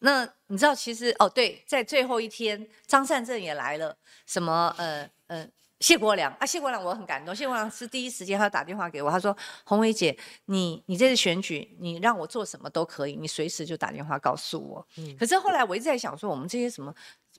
[0.00, 5.48] 那你知道其实哦，对，在最后一天，张善政也来了，什么呃呃。
[5.84, 7.36] 谢国良啊，谢国良我很感动。
[7.36, 10.16] 谢国良是第一时间他打电话给我，他说：“红伟姐，
[10.46, 15.14] 你你这次选举，你让我做什么都可以，你随时就打电话告诉我。”嗯。
[15.18, 16.94] 可是后来我一直在想说，我们这些什么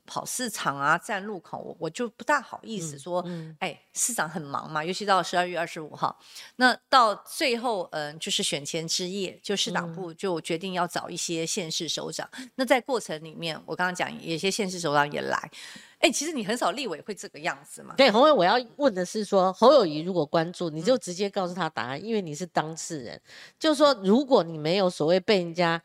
[0.05, 3.25] 跑市场啊，站路口，我我就不大好意思说，
[3.59, 6.17] 哎，市长很忙嘛，尤其到十二月二十五号，
[6.57, 12.29] 那到最后，嗯，就是选前之夜，就市党部就决定要找一些县市首长。
[12.55, 15.51] 那在过程里面，我刚刚讲，有些县市首长也来。
[15.99, 17.95] 哎，其实你很少立委会这个样子嘛。
[17.97, 23.19] 对，洪伟，我要问的是说，侯友谊如果关注，你就直接告诉他答案，因为你是当事人。
[23.57, 25.81] 就是说，如果你没有所谓被人家。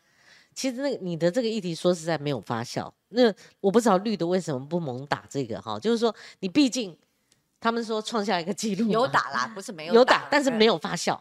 [0.53, 6.97] 其实那个你的这个议题说实在没有发酵，那我不知道绿的为什么不猛打这个哈，就是说你毕竟
[7.61, 11.19] 他们说创下一个记录，有打啦，不是没有有打，但是没有发酵，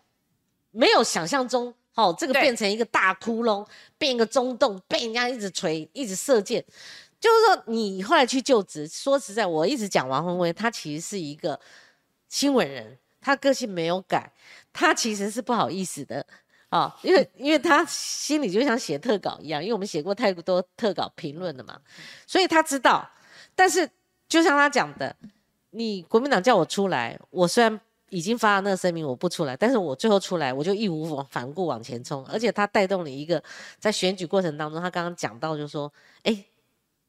[0.72, 3.66] 没有想象中哦这个变成一个大窟窿，
[3.98, 6.64] 变一个中洞，被人家一直锤，一直射箭，
[7.20, 11.60] 就是说你后来去就职，说实在，我一直讲王宏威，他其实是一个
[12.30, 14.32] 新闻人，他个性没有改，
[14.72, 16.26] 他其实是不好意思的。
[16.70, 21.80] 啊，因为因为他心里就像写特稿一样，因为我们写过太多特稿评论了嘛，
[22.26, 23.10] 所以他知道。
[23.56, 23.90] 但是
[24.28, 25.16] 就像他讲的，
[25.72, 27.80] 你国民党叫我出来，我虽然
[28.10, 32.26] 已经发了那个声明，我不出来，但是我最后出来，我就义无反顾往前冲。
[32.26, 33.44] 而且他带动了一个
[33.80, 35.92] 在选举过程当中，他刚刚讲到就说，
[36.24, 36.46] 哎，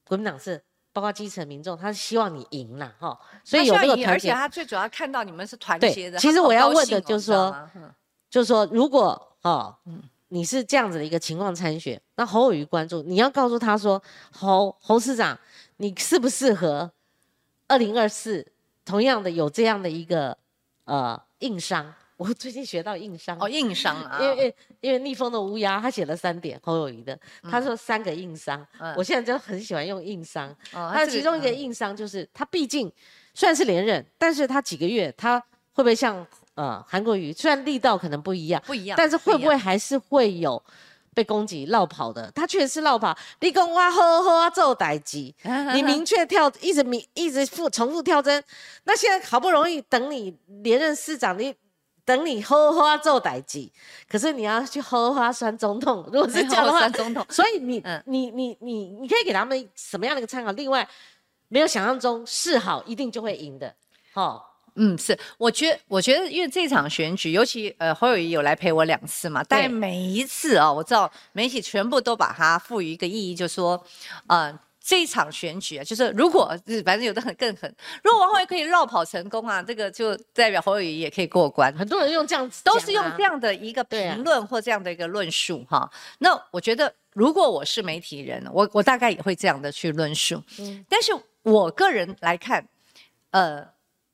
[0.04, 0.60] 国民党是
[0.92, 6.18] 包括基层民众，他是希望你赢了哈，所以有那个团结而且他最主要看到你们是团结的。
[6.18, 7.54] 其实我要问的就是说，
[8.30, 9.26] 就是说如果。
[9.42, 15.34] 哦，嗯，你是这样子的一个情况参选，那侯友谊关注，你要告诉他说，侯侯市长，
[15.78, 16.92] 你适不适合
[17.66, 18.46] 二零二四
[18.84, 20.36] 同样的有这样的一个
[20.84, 21.90] 呃硬伤？
[22.18, 27.18] 我最近学到硬伤哦，硬伤啊，因为因为逆风的乌鸦他写了三点侯友谊的，
[27.50, 28.62] 他说三个硬伤，
[28.94, 32.92] 我现在就很喜欢用硬伤，他其中一个硬伤就是他毕竟
[33.32, 35.40] 虽然是连任，但是他几个月他
[35.72, 36.26] 会不会像？
[36.60, 40.62] 呃，韩国瑜虽然力道可能不一样，不一样，但是会不会还是会有
[41.14, 42.30] 被攻击、绕跑的？
[42.34, 43.16] 他确实是绕跑。
[43.38, 45.34] 立功哇呵呵啊，做代机，
[45.72, 48.44] 你 明确跳，一直明一直复重复跳针。
[48.84, 51.54] 那现在好不容易等你连任市长，你
[52.04, 53.72] 等你呵呵啊做代机，
[54.06, 57.24] 可是你要去呵呵啊酸总统，如果是 这样的话，酸总统。
[57.30, 60.52] 所以你 你你你你可以给他们什么样的一个参考？
[60.52, 60.86] 另外，
[61.48, 63.74] 没有想象中示好一定就会赢的，
[64.12, 64.49] 好。
[64.76, 73.82] 嗯，是，我觉得，我觉得，因为这场选举，尤其呃，侯友谊有来陪我两次嘛，但每一次啊，我知道媒体全部都把它赋予一个意义，就说，
[74.28, 81.72] 呃，这一场选举啊，就是如果反正有的很更狠，如果王宏可以绕跑成功啊，这个就代表侯友谊也可以过关。
[81.76, 85.90] 很多人用这样子，都是用这样的一个评论或这样的一个论述哈。
[86.18, 90.42] 那我觉得，如果我是媒体人，我我大概也会这样的去论述。
[90.58, 92.66] 嗯，但是我个人来看，
[93.32, 93.68] 呃。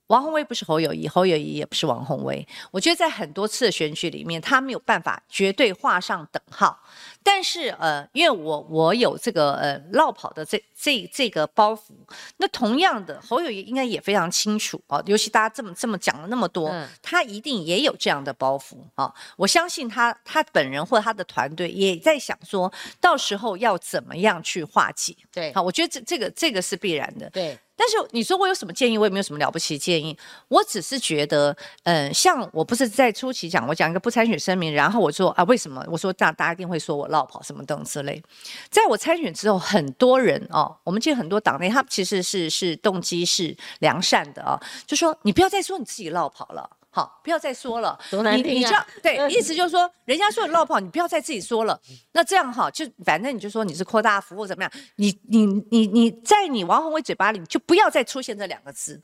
[0.08, 2.46] 王宏威不是侯友谊，侯友谊也不是王宏威。
[2.70, 6.80] 我觉得在很多次的选举里面，他没有办法绝对画上等号。
[7.22, 11.90] 但是，呃，因为我我有这个呃绕跑的这这这个包袱，
[12.36, 15.02] 那同样的侯友谊应该也非常清楚啊。
[15.06, 19.12] 尤其大家这么这么讲了那么多，他一定也有这样的包袱啊。
[19.36, 25.16] 我相信他他本人或他的团队也在想说，到时候要怎么样去化解。
[25.32, 27.28] 对，好，我觉得这这个这个是必然的。
[27.30, 27.58] 对。
[27.76, 28.96] 但是你说我有什么建议？
[28.96, 30.16] 我也没有什么了不起的建议。
[30.48, 35.84] 我只是觉得，嗯，像我不是在初期讲，我讲一个不参选声明，然后我说啊，为什么？
[35.88, 38.22] 我说大大家一定会说我落跑什么等之类。
[38.70, 46.70] 在我参选之后，很多人哦，我们见很多党内，他其实是是动机是良善的啊，就说你不要再说你自己落跑了。
[46.96, 47.98] 好，不要再说了。
[48.10, 51.78] 你你这样对，意思就是说，人家说你落跑，你不要再自己说了。
[52.12, 54.72] 那这样哈，就反正你就说你是扩大服务怎么样？
[54.94, 58.98] 你你你你在你王宏伟嘴巴里就不要再出现这两个字。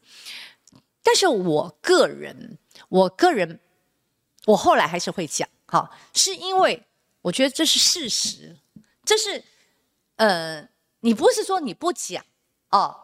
[1.02, 2.56] 但是我个人，
[2.88, 3.60] 我个人，
[4.46, 6.82] 我后来还是会讲，哈，是因为
[7.20, 8.56] 我觉得这是事实，
[9.04, 9.44] 这是
[10.16, 10.66] 呃，
[11.00, 12.24] 你不是说你不讲
[12.70, 12.96] 哦。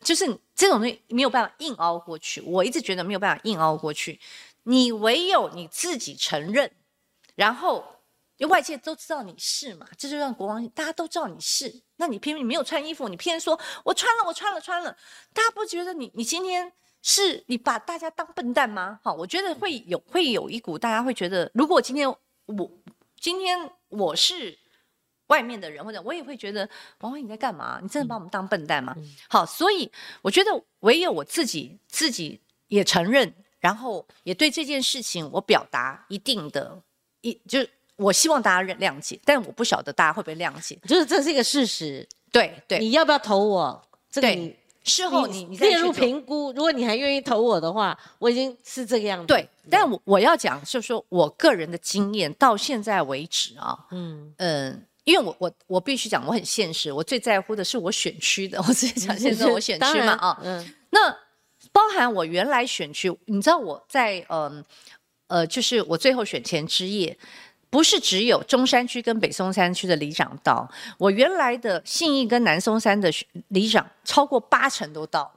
[0.00, 2.40] 就是这种东西没有办法硬凹过去。
[2.42, 4.18] 我一直觉得没有办法硬凹过去。
[4.64, 6.70] 你唯有你自己承认，
[7.34, 7.84] 然后
[8.48, 11.82] 外界都知道你是嘛，这就让国王大家都知道你是。
[11.96, 14.96] 那你偏偏你没有穿衣服，你偏偏说我穿了，我穿了，穿了，
[15.32, 19.00] 大家不觉得你你今天是你把大家当笨蛋吗？
[19.02, 22.08] 好，我觉得会有会有一股大家会觉得，如果今天
[22.46, 22.70] 我
[23.20, 24.58] 今天我是。
[25.32, 26.68] 外面的人或者我也会觉得
[27.00, 27.78] 王辉你在干嘛？
[27.80, 28.94] 你真的把我们当笨蛋吗？
[29.30, 29.90] 好，所以
[30.20, 36.78] 我觉得唯有我自己自己也承认，然后也对这件事情我表达一定的，
[37.22, 42.06] 一就是我希望大家谅解，但我不晓得大家会不会谅解，就是这是一个事实。
[42.30, 43.82] 对对，你要不要投我？
[44.10, 49.26] 这个你事后你你列入评估，如果你还愿意投我的话，我已经是这个样子。
[49.26, 54.86] 对，但我我要讲就是说我个人的经验到现在为止啊，嗯嗯。
[55.04, 58.58] 因为我我我必须讲，我很现实，我最在乎的是我选区的。
[58.68, 61.10] 我直接讲，现在我选区嘛 啊，嗯，那
[61.72, 64.64] 包含我原来选区，你知道我在嗯
[65.26, 67.18] 呃，就是我最后选前之夜，
[67.68, 73.10] 不是只有中山区跟北松山区的里长到，我原来的信义跟南松山的
[73.48, 75.32] 里长超过八成都到了，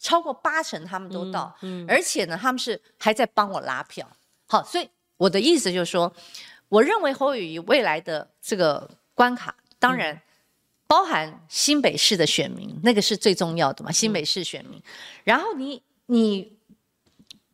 [0.00, 4.08] 超过八成他们都到，嗯，而且呢，他们是还在帮我拉票。
[4.46, 6.12] 好，所以我的意思就是说。
[6.68, 10.20] 我认为侯友谊未来的这个关卡，当然
[10.86, 13.90] 包含新北市的选民，那个是最重要的嘛。
[13.90, 14.82] 新北市选民，
[15.24, 16.58] 然后你你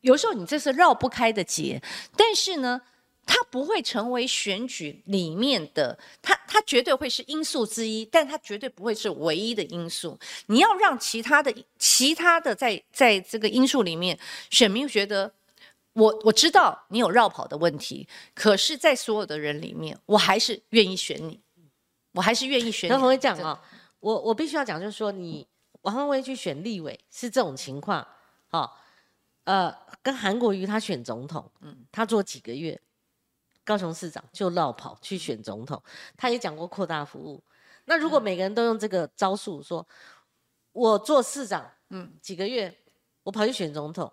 [0.00, 1.80] 有时候你这是绕不开的结，
[2.16, 2.80] 但是呢，
[3.24, 10.18] 它不会成为选举里面的，它它绝对会是因素之一，但它绝对不会是唯一的因素。
[10.46, 14.18] 你要让其他的其他的在在这个因素里面，
[14.50, 15.32] 选民觉得。
[15.94, 21.40] 我我知道你有绕跑的问题，可是，在所有的人里面，我还是愿意选你，
[22.12, 22.90] 我还是愿意选。
[22.90, 23.62] 跟洪威讲啊，
[24.00, 25.46] 我我必须要讲，就是说，你
[25.82, 28.06] 王宏威去选立委是这种情况，
[28.48, 28.76] 好，
[29.44, 32.80] 呃，跟韩国瑜他选总统，嗯，他做几个月，
[33.64, 35.80] 高雄市长就绕跑去选总统，
[36.16, 37.40] 他也讲过扩大服务。
[37.84, 39.86] 那如果每个人都用这个招数，说
[40.72, 42.76] 我做市长，嗯，几个月，
[43.22, 44.12] 我跑去选总统。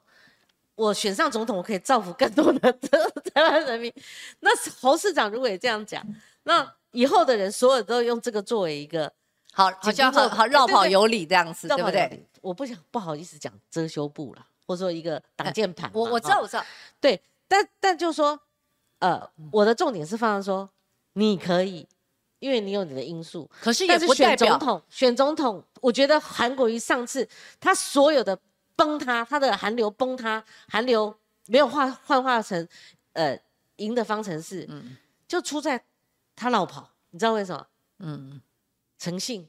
[0.75, 2.71] 我选上总统，我可以造福更多的
[3.33, 3.93] 台湾人民。
[4.39, 6.03] 那侯市长如果也这样讲，
[6.43, 9.11] 那以后的人所有都用这个作为一个
[9.53, 12.25] 好，好像好好绕跑有理这样子，对不对？
[12.41, 15.89] 我不想不好意思讲遮羞布了，或者说一个挡箭牌。
[15.93, 16.65] 我我知道我知道，
[16.99, 18.39] 对，但但就说，
[18.99, 20.67] 呃，我的重点是放在说，
[21.13, 21.87] 你可以，
[22.39, 24.81] 因为你有你的因素，可是也不代表选总统。
[24.89, 27.27] 选总统，我觉得韩国瑜上次
[27.59, 28.39] 他所有的。
[28.75, 32.67] 崩塌，他的寒流崩塌，寒流没有化幻化成，
[33.13, 33.37] 呃，
[33.77, 35.83] 赢的方程式，嗯，就出在
[36.35, 37.67] 他老跑，你知道为什么？
[37.99, 38.41] 嗯，
[38.97, 39.47] 诚信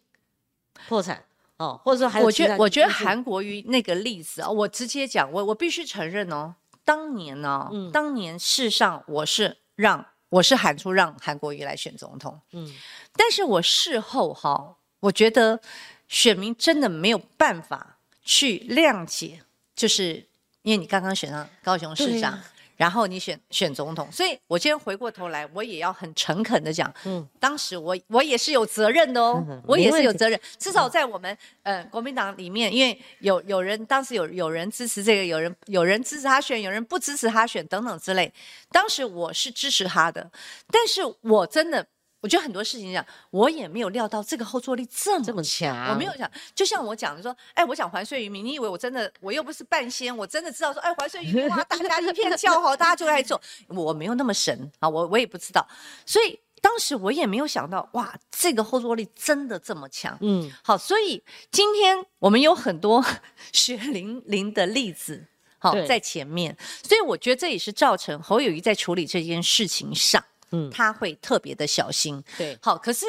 [0.88, 1.24] 破产
[1.56, 6.54] 哦，或者说还有我觉得我觉得韩国瑜那个例子啊，我直接讲，我我必须承认哦，
[6.85, 12.70] 当年呢，当年世上我是让我是喊出让韩国瑜来选总统，嗯，
[13.14, 15.61] 但是我事后哈，我觉得
[16.08, 17.91] 选民真的没有办法。
[18.24, 19.40] 去谅解，
[19.74, 20.24] 就是
[20.62, 22.38] 因为你刚刚选上高雄市长，
[22.76, 38.32] 然后你选选总统，所以我今天回过头来，我也要很诚恳的讲，嗯，当时我我也是有责任的哦，我也是有责任，至少在我们呃国民党里面，因为有有人当时有有人支持这个，有人有人支持他选，有人不支持他选等等之类，
[38.70, 40.30] 当时我是支持他的，
[40.70, 41.87] 但是我真的。
[42.22, 45.90] 我觉得很多事情讲，我也没有料到这个后坐力这么这么强。
[45.90, 53.40] 我没有想，就像我讲的说，哎，我讲还税于民，你以为我真的，我又不是半仙，我真的知道说，哎，还税于民哇，大家一片叫好，大家就来做。
[53.66, 55.66] 我没有那么神啊，我我也不知道。
[56.06, 60.16] 所以当时我也没有想到，哇，这个后坐力真的这么强。
[60.20, 63.04] 嗯，好，所以今天我们有很多
[63.52, 65.26] 血淋淋的例子，
[65.58, 70.22] 好在前面，所以我觉得这也是造成侯友谊在处理这件事情上。
[70.53, 72.23] 嗯，他会特别的小心。
[72.38, 73.07] 对，好，可是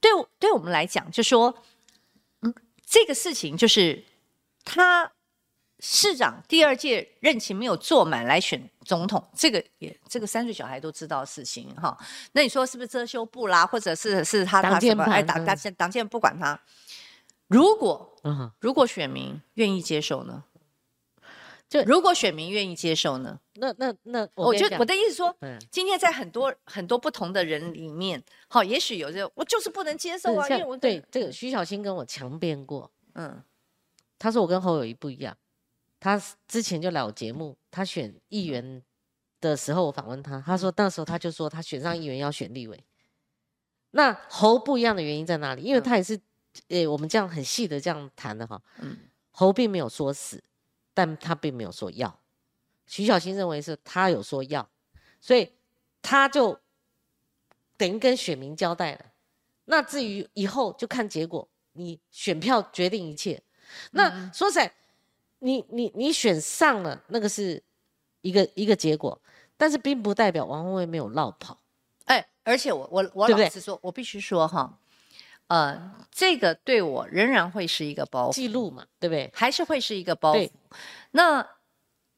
[0.00, 1.54] 对对我们来讲，就说，
[2.42, 2.54] 嗯，
[2.86, 4.04] 这个事情就是
[4.64, 5.12] 他
[5.80, 11.96] 市长第二届任期没有做满来选总统，这个也这个三岁小孩都知道的事情哈。
[12.32, 16.58] 那你说是不是遮羞布啦，或者是是他他什么哎党党党建不管他？
[17.46, 18.14] 如果
[18.60, 20.44] 如果选民愿意接受呢？
[21.68, 23.38] 就如果选民愿意接受呢？
[23.56, 25.36] 那那那，我觉得我的意思说，
[25.70, 33.42] 今天在很多很多不同的人里面，好，也许有这我就是不能接受啊，因为我对这个徐小青跟我强辩过，嗯，
[34.18, 35.36] 他说我跟侯友谊不一样，
[36.00, 38.82] 他之前就来我节目，他选议员
[39.38, 42.82] 的时候我访问他，他说那时候他就说他选上议员要选立委，
[43.90, 45.60] 那侯不一样的原因在哪里？
[45.60, 46.18] 因为他也是，
[46.68, 48.96] 诶，我们这样很细的这样谈的哈，嗯，
[49.32, 50.42] 侯并没有说死。
[50.98, 52.18] 但他并没有说要，
[52.84, 54.68] 徐小新认为是他有说要，
[55.20, 55.48] 所以
[56.02, 56.58] 他就
[57.76, 59.04] 等于跟选民交代了。
[59.66, 63.40] 那至于以后就看结果，你选票决定一切。
[63.92, 64.74] 那说实在，
[65.38, 67.62] 你你你选上了，那个是
[68.22, 69.16] 一个一个结果，
[69.56, 71.56] 但是并不代表王宏威没有落跑。
[72.06, 74.76] 哎，而且我我我老实说，我必须说哈。
[75.48, 79.30] 呃，这个对我仍然会是一个包袱，记录嘛，对不对？
[79.34, 80.50] 还是会是一个包袱。
[81.10, 81.46] 那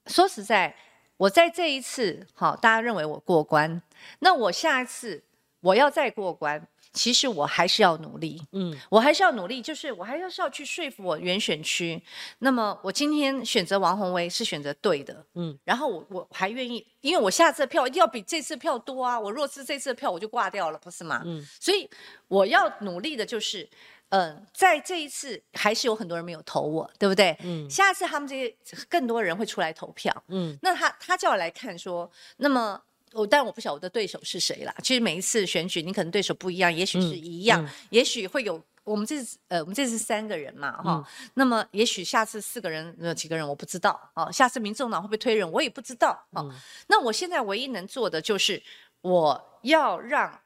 [0.07, 0.77] 说实在，
[1.17, 3.81] 我在这一次，好，大家认为我过关，
[4.19, 5.23] 那我下一次
[5.61, 12.03] 我要再过关，其实我还是要努力，嗯，我还是要努力，就是我还是要去说服我原选区。
[12.41, 21.23] 那么我今天选择王宏威是选择对的，嗯，然后我我还愿意，因为我下次票一定要比这次票多啊，我若是这次票我就挂掉了，不是吗？
[21.25, 21.89] 嗯，所以
[22.29, 23.69] 我要努力的就是。
[24.13, 27.37] 嗯，在这一次还是有很多人没有投我，对不对？
[27.45, 28.53] 嗯，下次他们这些
[28.89, 30.13] 更多人会出来投票。
[30.27, 32.83] 嗯，那他他就要来看说，那么
[33.13, 34.75] 我但我不晓得我的对手是谁啦。
[34.83, 41.09] 其实每一次选举，你可能对手不一样，也许是一样，也许会有我们这次呃，我们这次三个人嘛，哈。
[41.35, 44.31] 那么也许下次四个人呃几个人我不知道哦。
[44.33, 46.53] 下次民众党会不会推人，我也不知道哦。
[46.89, 48.63] 那我现在唯一能做的就是
[49.01, 50.41] 我要让。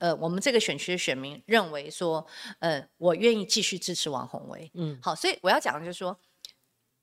[0.00, 2.26] 呃，我们这个选区的选民认为说，
[2.60, 4.70] 呃，我愿意继续支持王宏威。
[4.72, 6.18] 嗯，好，所以我要讲的就是说，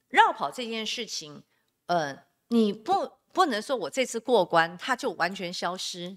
[0.10, 1.44] 绕跑这件事情，
[1.86, 6.16] 呃，你不不能说我这次过关，他就完全消失，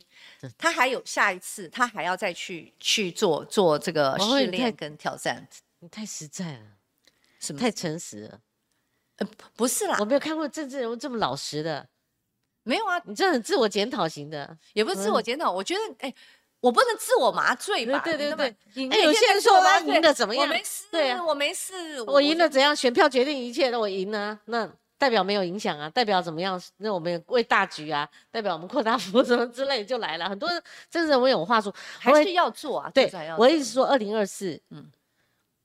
[0.56, 5.46] 他还有下一次，他还要再去去做做这个试炼跟挑战。
[5.80, 6.66] 你太实在了，
[7.38, 8.40] 什么太诚实了？
[9.16, 11.88] 呃，不是啦，我没有看过政治人物这么老实的，
[12.62, 16.14] 没有啊，你这很自我检讨型的，也不是自我检讨，我觉得，哎。
[16.62, 17.98] 我不能自我麻醉吧？
[18.00, 18.54] 对对对，
[18.90, 20.46] 哎，有些人说我赢的怎么样？
[20.46, 22.02] 我没事，对啊，我没事。
[22.02, 22.76] 我赢了怎样？
[22.76, 24.70] 选票决定一切，那我赢了，那
[25.00, 25.88] 代表没有影响啊？
[25.88, 26.60] 代表怎么样？
[26.76, 28.06] 那我们为大局啊？
[28.30, 30.28] 代表我们扩大服务什么之类就来了。
[30.28, 30.46] 很多
[30.90, 32.90] 真人我有话说，还是要做啊？
[32.94, 34.90] 对，我意思说，二零二四，嗯，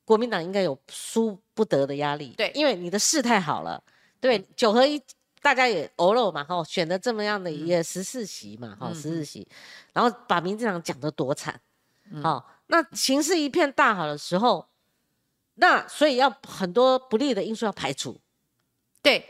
[0.06, 2.34] 国民党应该有输不得的压力。
[2.38, 3.84] 对，因为你的势太好了。
[4.22, 5.02] 对，九合一。
[5.42, 9.48] 大家也欧了嘛，哈，选的这么样的也十四席嘛，哈，十四席，
[9.94, 11.62] 然后把民进党讲得多惨，
[12.24, 14.66] 好，那形势一片大好的时候，
[15.54, 18.20] 那所以要很多不利的因素要排除，
[19.06, 19.26] 对，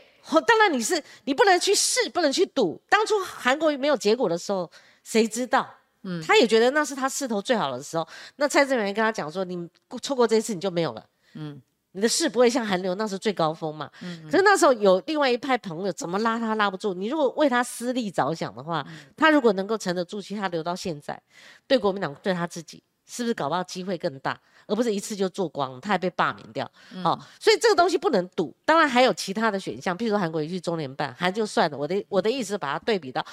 [0.46, 2.80] 当然你是你不能去试，不能去赌。
[2.88, 4.70] 当初韩国没有结果的时候，
[5.04, 5.68] 谁知道？
[6.02, 8.06] 嗯，他也觉得那是他势头最好的时候。
[8.36, 9.68] 那蔡正元跟他讲说，你
[10.02, 11.60] 错过这一次你就没有了，嗯。
[11.92, 13.90] 你的势不会像韩流那时候最高峰嘛？
[14.02, 14.22] 嗯。
[14.30, 16.92] 可是那时候有另外一派朋友，怎么拉他拉不住？
[16.92, 21.18] 你如果为他私利着想的话，他如果能够沉得住气，他留到现在，
[21.66, 24.38] 对国民党对他自己是不是搞不好机会更大？
[24.66, 26.70] 而不是一次就做光，他还被罢免掉。
[27.02, 28.54] 好，所以这个东西不能赌。
[28.64, 31.78] 当然还有其他的选项，譬如说韩国瑜去中联办，还就算了。
[31.78, 33.24] 我的我的意思是把它对比到，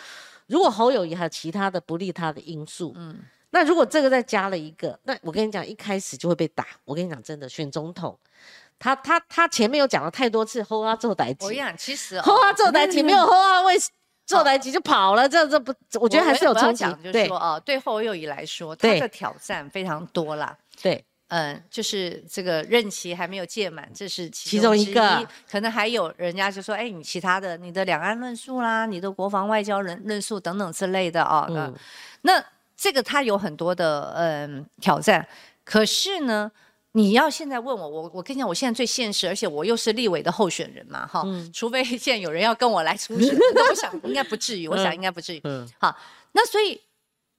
[0.47, 3.19] 如果侯友谊还有其他的不利他的因素，嗯，
[3.51, 6.65] 那如果这个再加了一个，那我跟你讲，一开始就会被打。
[6.85, 8.17] 我跟你讲，真的选总统。
[8.79, 13.75] 他他他前面有讲了太多次后啊做代级，我跟你讲，其实后啊做代级没有 后啊为
[14.25, 16.83] 做代级就跑了，这这不，我觉得还是有冲击。
[17.03, 20.57] 就是说啊，对侯友谊来说，他的挑战非常多啦。
[20.81, 21.03] 对，
[21.33, 25.27] 嗯，就是这个任期还没有届满，这是其中一个。
[25.49, 31.47] 可能还有人家就说，哎，你其他的，你的两岸论述啦，你的国防外交人论述等等之类的啊。
[31.49, 31.73] 嗯。
[32.21, 32.43] 那
[32.77, 35.27] 这个他有很多的嗯挑战，
[35.63, 36.51] 可是呢。
[36.95, 45.41] 你要现在问我，我我跟你讲，我现在最现实，而且我又是立委的候选人嘛，哈，除非现在有人要跟我来初选，那我想应该不至于，我想应该不至于。
[45.43, 45.97] 嗯，好，
[46.33, 46.79] 那所以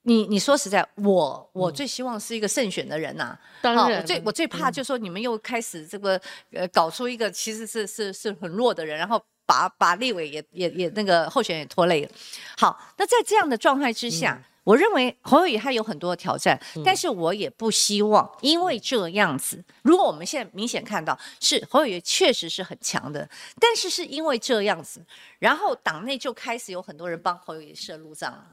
[0.05, 3.37] 你你说实在，我我最希望是一个胜选的人呐。
[3.61, 6.21] 当然，我最我最怕就是说你们又开始这个
[6.53, 12.11] 呃搞出一个其实是是是很弱的人，然后把把立委也也也那个候选人也拖累了。
[12.57, 14.43] 好，那在这样的状态之下。
[14.65, 19.63] 我认为侯友谊他有很多挑战，但是我也不希望因为这样子。
[19.83, 23.29] 如果我们现在明显看到是侯友谊确实是很强的，
[23.61, 25.05] 但是是因为这样子，
[25.39, 28.47] 然后党内就开始有很多人帮侯友谊设路障了。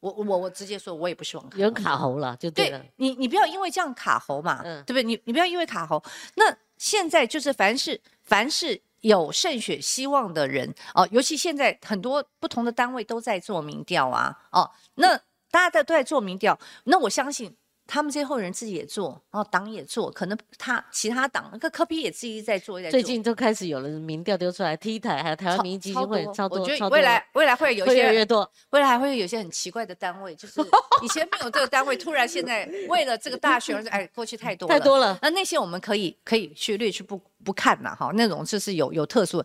[0.00, 2.84] 我我我直接说，我也不希望有卡喉了，就对了。
[2.96, 5.02] 你你不要因为这样卡喉嘛，对不对？
[5.02, 6.02] 你你不要因为卡喉。
[6.34, 15.20] 那现在就是凡是凡是有胜选希望的人哦，尤其现在很多不同的单位都在做民调啊，哦，那。
[15.50, 17.56] 大家在都在做民调，那我相信
[17.88, 22.78] 他们这些后人自己也做，然后党也做，可能他其他党那个科比也自己在做。
[22.90, 26.60] 最近都开始有了民调丢出来，T 台还有台湾民意基金会，超多。
[26.60, 30.60] 我觉得未来未来会有一些越来越多，未来还会有一些很奇怪的单位，就是
[31.02, 35.18] 以前没有这个单位，突然现在为了这个大选，哎，过去太多了太多了。
[35.22, 37.18] 那那些我们可以可以去略去不。
[37.44, 39.42] 不看呐，哈，那种就是有有特殊。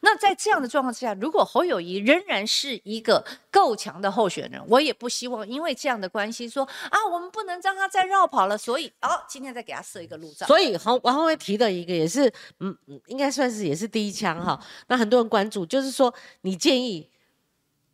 [0.00, 8.56] 那在这样的状况之下，如果侯友谊仍然是一个够强的候选人，我也不希望因为这样的关系说啊，我们不能让他再绕跑了。
[8.56, 10.46] 所以，哦，今天再给他设一个路障。
[10.46, 12.76] 所以，侯王宏威提的一个也是，嗯，
[13.06, 14.58] 应该算是也是第一枪哈。
[14.88, 16.12] 那很多人关注，就是说
[16.42, 17.10] 你建议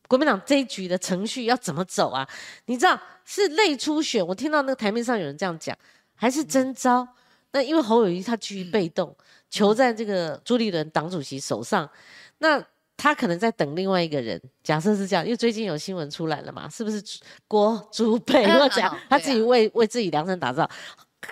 [0.09, 2.29] 国民党这一局的程序要怎么走啊？
[2.67, 5.77] 你知道是内初选，我听到那个台面上有人这样讲，
[6.15, 7.07] 还是征招？
[7.53, 9.17] 那因为侯友谊他居于被动。
[9.51, 11.91] 球在这个朱立伦党主席手上，
[12.39, 12.65] 那
[13.01, 14.39] 他可能在等另外一个人。
[14.63, 17.03] 假设是这样，因为最近有新闻出来了嘛，是不是
[17.49, 20.69] 郭朱佩或者他自己为为自己量身打造？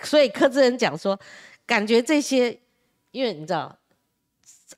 [0.02, 1.18] 所以柯志恩讲说，
[1.66, 2.58] 感觉这些，
[3.10, 3.76] 因为你知道，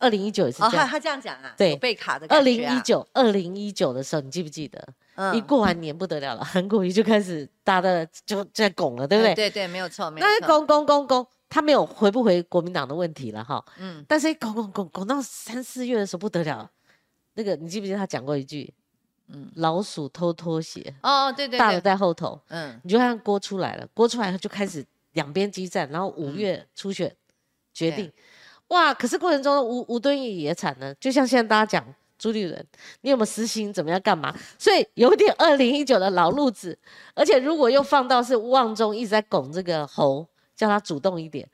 [0.00, 2.26] 二零一九也是这样，他这样讲啊，对，被卡的。
[2.28, 4.84] 二零一九，二零一九的时候，你记不记得？
[5.34, 9.34] 一过完年不得了了， 韩国瑜就开始大的就在拱了，对不对？
[9.34, 10.36] 对对，没有错，没有错。
[10.40, 13.62] 那拱拱拱拱，他没有回不回国民党的问题了哈。
[13.78, 14.02] 嗯。
[14.08, 16.70] 但是拱拱拱拱到三四月的时候不得了，
[17.34, 18.72] 那个你记不记得他讲过一句？
[19.28, 20.94] 嗯，老鼠偷拖鞋。
[21.02, 21.58] 哦，对对。
[21.58, 22.40] 大的在后头。
[22.48, 22.80] 嗯。
[22.84, 27.14] 你就看锅出来了，锅出来就开始两边激战，然后五月初选
[27.72, 28.12] 决定。
[28.68, 28.94] 哇！
[28.94, 31.94] 可是过程中吴吴敦义也惨了，就像现在大家讲。
[32.22, 32.66] 朱立伦，
[33.00, 33.72] 你有没有私心？
[33.72, 33.98] 怎么样？
[34.02, 34.36] 干嘛？
[34.58, 36.78] 所以有点二零一九的老路子，
[37.14, 41.48] 而且如果又放到是旺中一直在拱这个侯，叫他主动一点。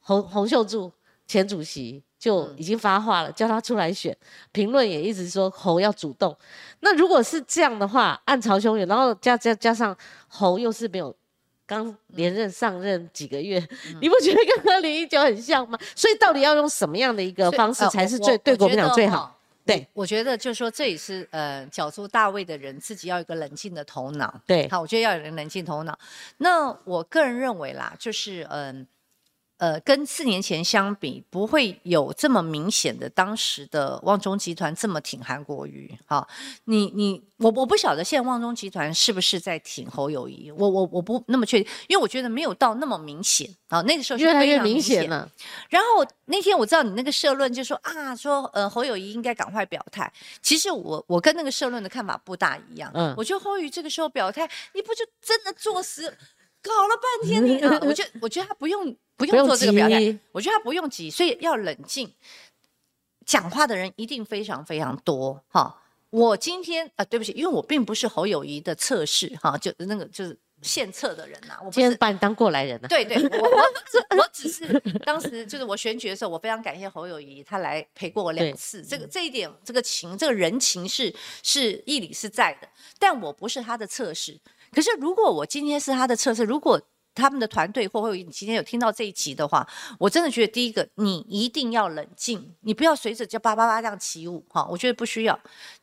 [0.00, 0.92] 洪洪秀柱
[1.26, 4.14] 前主席就已经发话了，叫他出来选。
[4.52, 6.36] 评论也一直说侯要主动。
[6.80, 9.96] 那如果是这样的话，暗潮汹涌，然后加加加上
[10.28, 11.16] 侯又是没有
[11.66, 13.58] 刚连任上任几个月，
[14.02, 15.78] 你不觉得跟二零一九很像吗？
[15.96, 19.34] 所以到底要用什么样的一个方式才是最对国民党最好？
[19.64, 24.38] 对，我觉得就是说，这也是呃，角逐大位的人自己要有一个冷静的头脑。
[24.46, 25.98] 对，好，我觉得要有个冷静头脑。
[26.36, 28.74] 那我个人认为啦，就是嗯。
[28.74, 28.86] 呃，
[29.84, 35.94] 跟四年前相比，不会有这么明显的当时的旺中集团这么挺韩国瑜。
[36.06, 36.26] 好，
[36.64, 43.82] 你你我我不晓得现在旺中集团是不是在挺侯友谊，我我我不那么确定，因为我觉得没有到那么明显啊。
[43.82, 45.30] 那个时候越来越明显了。
[45.68, 50.10] 然后那天我知道你那个社论就说啊，说呃侯友谊应该赶快表态。
[50.40, 52.90] 其实我我跟那个社论的看法不大一样。
[52.94, 56.04] 嗯，我觉得侯友谊这个时候表态，你不就真的作死，
[56.62, 57.78] 搞了半天你啊？
[57.82, 58.96] 我觉得我觉得他不用。
[59.26, 62.12] 不用做这个表态，我觉得他不用急，所以要冷静。
[63.26, 65.82] 讲话的人一定非常非常多哈。
[66.08, 71.56] 我今天啊，对不起，因为我并不是侯友谊的测试哈，就那个就是献策的人呐。
[71.64, 72.88] 我今天把你当过来人了。
[72.88, 78.82] 对对，我我只 我只是当时就是我选举的时候，我非常感谢侯友谊，他来陪过我两次。
[78.82, 81.14] 这个这一点，这个情，这个人情是
[81.44, 82.68] 是义理是在的，
[82.98, 84.36] 但我不是他的测试。
[84.72, 86.80] 可是如果我今天是他的测试，如果
[87.14, 89.66] 他们的团队或会你今天有听到这一集的话，
[89.98, 95.38] 我真的觉得第一个，你一定要冷静，你不要随着就叭叭叭这样起舞哈，我觉得不需要。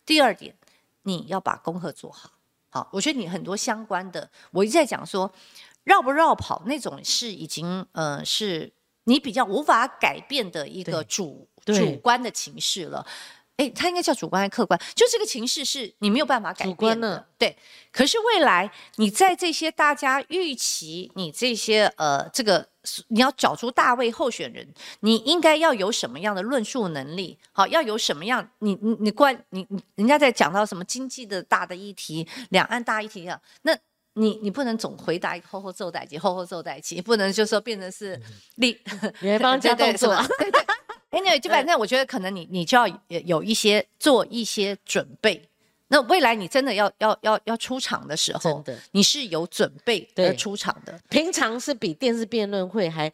[0.06, 0.56] 第二点，
[1.04, 2.32] 你要把功课做好，
[2.70, 5.32] 好，我觉得你很多相关的，我一直在讲说，
[5.84, 8.72] 绕不绕跑那种是已经呃是
[9.04, 13.06] 你比较无法改变的一个主主观的情绪了。
[13.58, 14.80] 哎，它应该叫主观还是客观？
[14.96, 17.58] 就这个情势是你没有办法改变的，对。
[17.92, 22.68] 可是未来你在这些大家预期，你这些呃，这个
[23.08, 24.68] 你要找出大位候选人，
[25.00, 27.40] 你应该要有什么样的论述能力？
[27.52, 28.48] 好，要有什么样？
[28.60, 33.42] 你你你关你你人家在讲到什么经济的大的议题、两岸大议题啊？
[33.64, 33.76] 那
[34.14, 38.22] 你你不能总回答一个后后奏代机，后后奏代机，不能就说变成是
[38.58, 38.80] 立，
[39.22, 40.16] 你来帮加动作。
[41.12, 45.42] Anyway，就反正我觉得可能你你就要有一些做一些准备。
[45.88, 51.00] 那未来你真的要要要要出场的时候，你是有准备的出场的。
[51.08, 53.10] 平常是比电视辩论会还，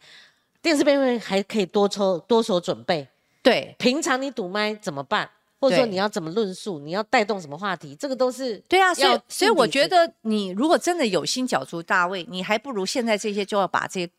[0.60, 3.06] 电视辩论会还可以多抽多手准备。
[3.44, 5.30] 对，平常你堵麦怎么办？
[5.60, 6.80] 或者说你要怎么论述？
[6.80, 7.94] 你要带动什么话题？
[7.94, 8.92] 这个都是对啊。
[8.92, 14.10] 所以所以我觉得你如果真的有心角逐大位，你还不如现在这些就要把这些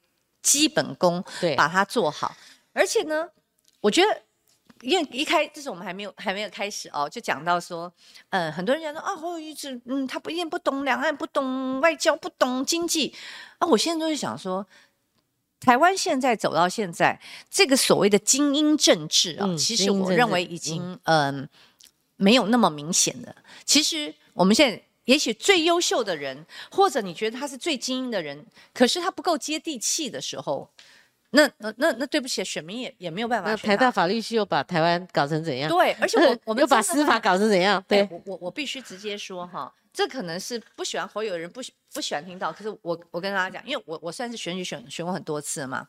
[0.41, 2.33] 基本功对把它做好，
[2.71, 3.27] 而且呢。
[3.85, 4.21] 我觉得，
[4.81, 7.93] 因为一开，这是我们还没有还没有开始哦，就讲到说，
[8.31, 13.13] 嗯，很多人讲说啊，侯友宜是，嗯，他不一定不懂两岸，不懂外交，不懂经济
[13.59, 13.67] 啊。
[13.67, 14.65] 我现在都是想说，
[15.59, 21.47] 台湾现在走到现在，这个所谓的精英政治啊，其实我认为已经嗯
[22.15, 23.35] 没有那么明显了。
[23.65, 30.67] 其实我们现在也许最优秀的人，或者你觉得他是最精英的人，可是他不够接地气的时候。
[31.31, 33.49] 那那那那对不起，选民也也没有办法。
[33.49, 35.69] 那台大法律系又把台湾搞成怎样？
[35.69, 37.83] 对，而且我 我们又把司法搞成怎样？
[37.87, 41.61] 对，我我我必须直接说哈，这可能是不喜欢侯友的人不
[41.93, 42.53] 不喜欢听到。
[42.53, 45.85] 可是我我跟大家讲，因为我我算是选举选选过很多次嘛。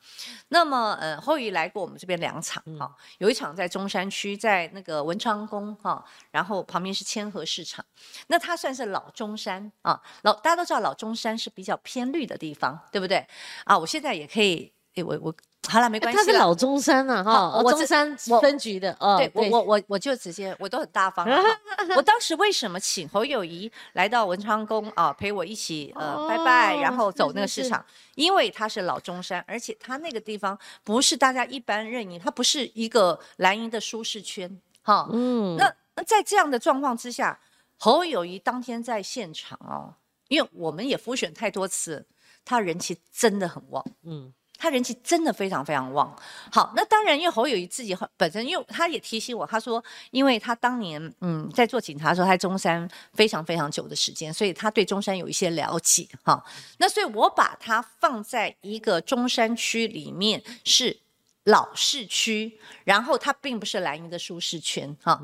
[0.49, 7.85] 那么呃，侯友来过我们这边两场哈，有一场在中山区，在那个文昌宫哈，然后旁边是千和市场。
[8.27, 13.25] 那他算是老中山啊，老大家都知道老中山是比较偏绿的地方，对不对？
[13.65, 14.73] 啊，我现在也可以。
[14.97, 15.35] 哎，我我
[15.69, 16.19] 好了，没关系。
[16.19, 18.97] 他是老中山啊，哈，我中山分局的。
[18.99, 21.27] 哦，对，我我我我就直接，我都很大方。
[21.97, 27.85] 我当时为什么请侯友谊来到文昌宫啊，陪我一起呃拜拜，然后走那个市场？
[28.15, 34.59] 因为他是老中山，而且他那个地方不是大家一般认为，它不是一个蓝营的舒适圈。
[34.83, 37.39] 哈，嗯，那那在这样的状况之下，
[37.77, 39.93] 侯友谊当天在现场哦，
[40.29, 42.07] 因为我们也复选太多次，
[42.45, 44.33] 他人气真的很旺，嗯。
[44.59, 46.15] 他人气真的非常非常旺。
[46.51, 56.09] 好，那当然，因为侯友谊自己本身，因为他也提醒我，他说，因为他当年嗯在做警察的时候，他在中山非常非常久的时间，所以他对中山有一些了解。
[56.23, 56.45] 哈，
[56.79, 60.97] 那所以我把它放在一个中山区里面是
[61.45, 64.97] 老市区，然后它并不是蓝营的舒适圈。
[65.03, 65.21] 哈。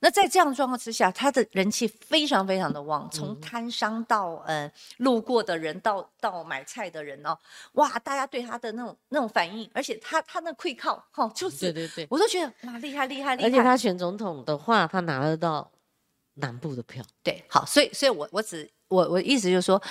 [0.00, 7.36] 那在这样的状况之下，他的人气非常非常的旺，从摊商到呃路过的人，到到买菜的人哦，
[7.72, 13.48] 哇，大家对他的那种那种反应，而且他他那溃靠哈，就是对对对，我都觉得哇厉害厉害厉害。
[13.48, 15.70] 而且他选总统的话，他拿得到
[16.34, 17.02] 南部的票。
[17.22, 19.82] 对，好，所以所以我我只我我意思就是说，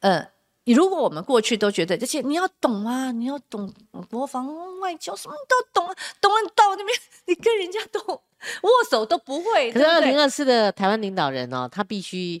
[0.00, 0.28] 呃。
[0.66, 3.72] 如果我们过去都觉得这些你要懂啊，你要懂
[4.08, 4.46] 国防
[4.80, 9.72] 外交，什么都懂啊，懂了到那边你跟人家都握手都不会。
[9.72, 12.40] 可是二零二四的台湾领导人哦，他必须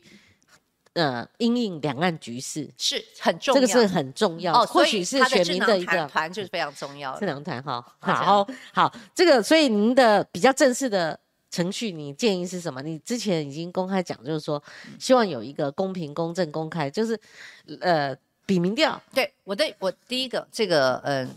[0.94, 4.66] 呃因应两岸局势是很重要，这个是很重要哦。
[4.66, 7.84] 或许是选民的一个团就是非常重要，智囊团哈。
[7.98, 11.18] 好好，这个所以您的比较正式的
[11.52, 12.82] 程序，你建议是什么？
[12.82, 14.60] 你之前已经公开讲，就是说
[14.98, 17.16] 希望有一个公平、公正、公开，就是。
[17.80, 21.30] 呃，比民调，对我的我第一个这个，嗯，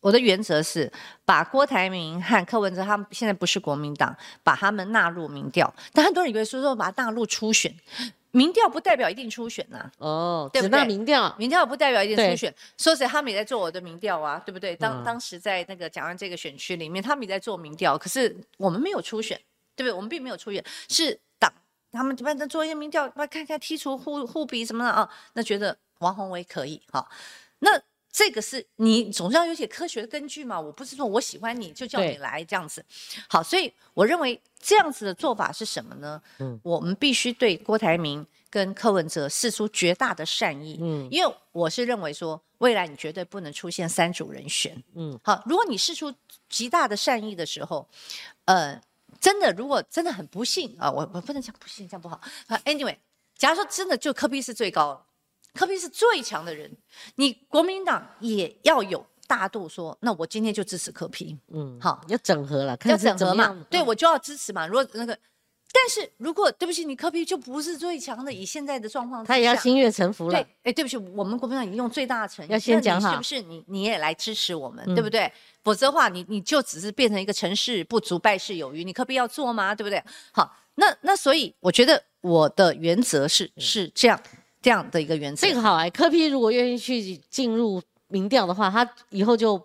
[0.00, 0.90] 我的原则是
[1.26, 5.72] 把郭台铭和柯文哲他们现在不是国民党，把他们纳入民调。
[5.92, 7.72] 但很多人以为说说把他纳入初选，
[8.32, 9.90] 民调不代表一定初选呐。
[9.98, 10.84] 哦，对不对？
[10.84, 12.54] 民调，民调不代表一定初选。
[12.78, 14.76] 说实在，他们也在做我的民调啊，对不对？
[14.76, 19.36] 当当时在那个讲完这个选区里面，他们也在做民调，可是我们没有初选，
[19.74, 19.92] 对不对？
[19.92, 21.52] 我们并没有初选，是党。
[21.92, 27.04] 他们反正做一些民调，看看剔除互互比什么的啊，那觉得王宏伟可以哈。
[27.58, 27.70] 那
[28.12, 30.60] 这个是你总是要有些科学的根据嘛？
[30.60, 32.84] 我不是说我喜欢你就叫你来这样子。
[33.28, 36.20] 好，所以我认为这样子的做法是什么呢？
[36.38, 40.78] 嗯，我们必须对郭台铭跟柯文哲示出绝大的善意。
[40.80, 44.82] 嗯，因为我是认为说，未来你绝对不能出现三组人选。
[44.94, 46.12] 嗯，好，如果你示出
[46.48, 47.88] 极大的善意的时候，
[48.44, 48.80] 呃。
[49.20, 52.56] 真的，如果真的很不幸啊，我我不能讲不幸，这样不好啊。
[52.64, 52.96] Anyway，
[53.36, 55.04] 假如说真的就科比是最高，
[55.54, 56.70] 科比是最强的人，
[57.16, 61.38] 你国民党也要有大度说，那我今天就支持科比。
[61.52, 64.66] 嗯，好，要整合了，要整合嘛，对我就要支持嘛。
[64.66, 65.18] 如果那个。
[65.72, 70.32] 但是如果对不起，你科比就不是最强的，以现在的状况，他也要心悦诚服了。
[70.32, 73.40] 对，哎，对不起，我们国民党已经用最大的诚意，要先讲好，是不是？
[73.42, 75.32] 你你也来支持我们，对不对？
[75.62, 79.72] 否则的话，你你就只是变成一个成事不足败事有余，你科比要做吗？
[79.72, 80.02] 对不对？
[80.32, 84.20] 好，那那所以我觉得我的原则是是这样
[84.60, 85.46] 这样的一个原则。
[85.46, 89.60] 这个好哎，柯批如果愿意去进入民调的话，他以后就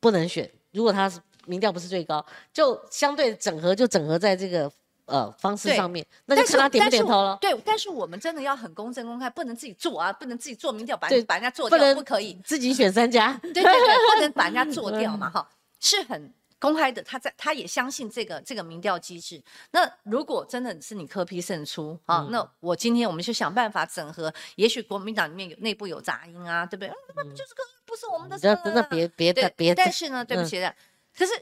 [0.00, 0.50] 不能选。
[0.72, 4.70] 如果他是民调不是最高，就相对整合就整合在这个。
[5.06, 7.36] 呃，方式上面，那就看他点不点头了。
[7.40, 13.36] 对，但是我们真的要很公正公开，不能自己做啊，不能自己做民调，把把人家做掉，不可以自己选三家。
[13.42, 13.70] 对对对，
[14.14, 15.48] 不能把人家做掉嘛， 哈，
[15.80, 17.02] 是很公开的。
[17.02, 19.42] 他在他也相信这个这个民调机制。
[19.72, 24.32] 那如果真的是你科批胜出啊，那我今天我们就想办法整合。
[24.54, 26.92] 也许国民党里面有内部有杂音啊，对不对？
[27.16, 28.38] 那就是个不是我们的。
[28.38, 29.74] 真的别别的别。
[29.74, 30.72] 但是呢，对不起的，
[31.16, 31.32] 可是。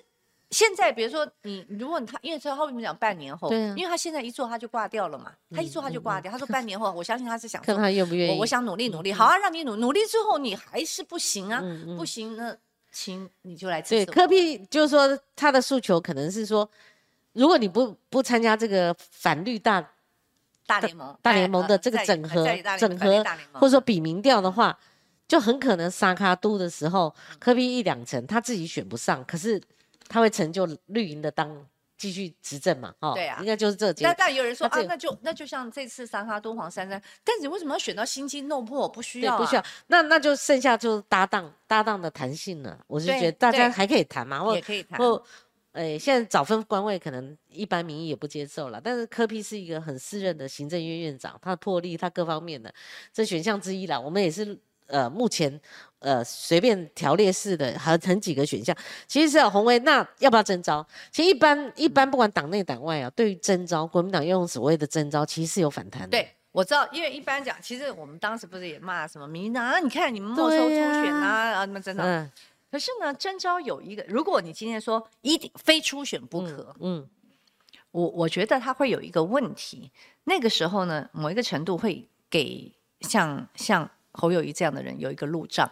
[0.51, 6.33] 现在比如说你，如果他因为他后面讲半年后，对，因为他现在一做他就挂掉了嘛，他一做他就挂掉。
[6.33, 8.41] 他说半年后，我相信他是想看他愿不愿意。
[8.41, 11.63] 我想努力努力，好啊，让你努努力之后你还是不行啊，
[11.99, 12.57] 不行那
[13.01, 13.81] 请你就来。
[13.81, 16.69] 对，科比就是说他的诉求可能是说，
[17.33, 19.89] 如果你不不参加这个反绿大
[20.67, 22.45] 大联盟大联盟的这个整合
[22.77, 24.77] 整合，或者说比民调的话，
[25.29, 29.63] 就很可能沙卡都的时候，科比一两成他自己选不上，可是。
[30.11, 31.55] 他会成就绿营的当
[31.99, 32.95] 继续执政嘛？
[33.01, 33.93] 哦，对啊，应该就是这。
[34.01, 38.89] 那但有人说啊，那就那就像这次三哈敦煌三三，但是你为什么要选到心机弄破？
[38.89, 39.65] 不需要，不需要。
[39.89, 42.79] 那那就剩下就是搭档搭档的弹性了。
[42.87, 44.99] 我是觉得大家还可以谈嘛，也可以谈。
[44.99, 45.23] 或
[45.73, 52.73] 诶，现在早分官位可能一般民意也不接受了，但是柯批是一个很适任的行政院院长，他的魄力，他各方面的
[53.13, 53.99] 这选项之一啦。
[53.99, 54.59] 我们也是。
[54.89, 55.61] 呃，目前
[55.99, 58.75] 呃随便条列式的还成几个选项，
[59.07, 60.85] 其实是洪威，那要不要征召？
[61.13, 66.09] 其实一般一般不管党内党外啊，对于征召，国民党用所谓的征召，其实是有反弹的。
[66.09, 69.79] 对，我知道，因为一般讲，其实我们当时不是也骂什么民进党啊？
[69.79, 72.03] 你看你们没收初选啊，啊，什么征召？
[72.71, 77.07] 可是呢，征招有一个，如果你今天说一定非初选不可，嗯，
[77.91, 79.91] 我我觉得他会有一个问题，
[80.25, 82.73] 那个时候呢，某一个程度会给
[83.03, 83.91] 像像。
[84.13, 85.71] 侯友谊这样的人有一个路障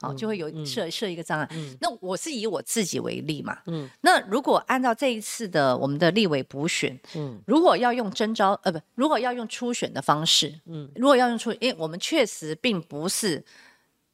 [0.00, 1.48] 好，就会有设设一个障碍。
[1.80, 13.42] 那我是以我自己为例嘛，嗯，那如果按照这一次的我们的立委补选，嗯，如果要用征招，呃，不，如果要用初选的方式，嗯，如果要用初，因为我们确实并不是，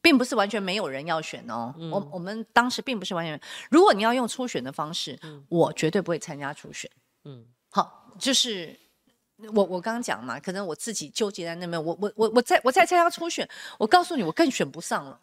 [0.01, 5.19] 并不是完全没有人要选哦，我我们当时并不是完全，如果你要用初选的方式，
[5.49, 6.89] 我绝对不会参加初选，
[7.25, 8.77] 嗯，好，就是
[9.53, 15.19] 我我刚刚讲嘛，可能我自己纠结在那边，我我我我在我在参加初选，我告诉你，我更选不上了。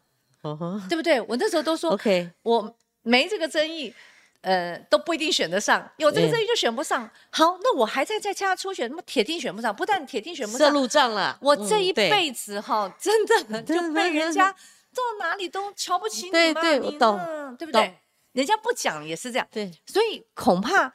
[0.89, 1.21] 对不对？
[1.23, 3.93] 我那时候都说，OK，我没这个争议，
[4.41, 5.91] 呃，都不一定选得上。
[5.99, 7.11] 有这个争议就选不上。
[7.29, 9.75] 好，那我还在在加初选，那么铁定选不上。
[9.75, 11.37] 不但铁定选不上，设路障了。
[11.43, 17.19] 我这一辈子哈，真的 就被人家到哪里都瞧不起你对对，我懂，
[17.59, 17.99] 对不对？
[18.33, 19.47] 人家不讲也是这样。
[19.51, 20.91] 对，所以恐怕，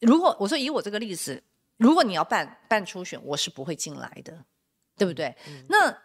[0.00, 1.40] 如果我说以我这个例子，
[1.76, 4.44] 如果你要办办初选，我是不会进来的，
[4.96, 5.36] 对不对？
[5.68, 5.96] 那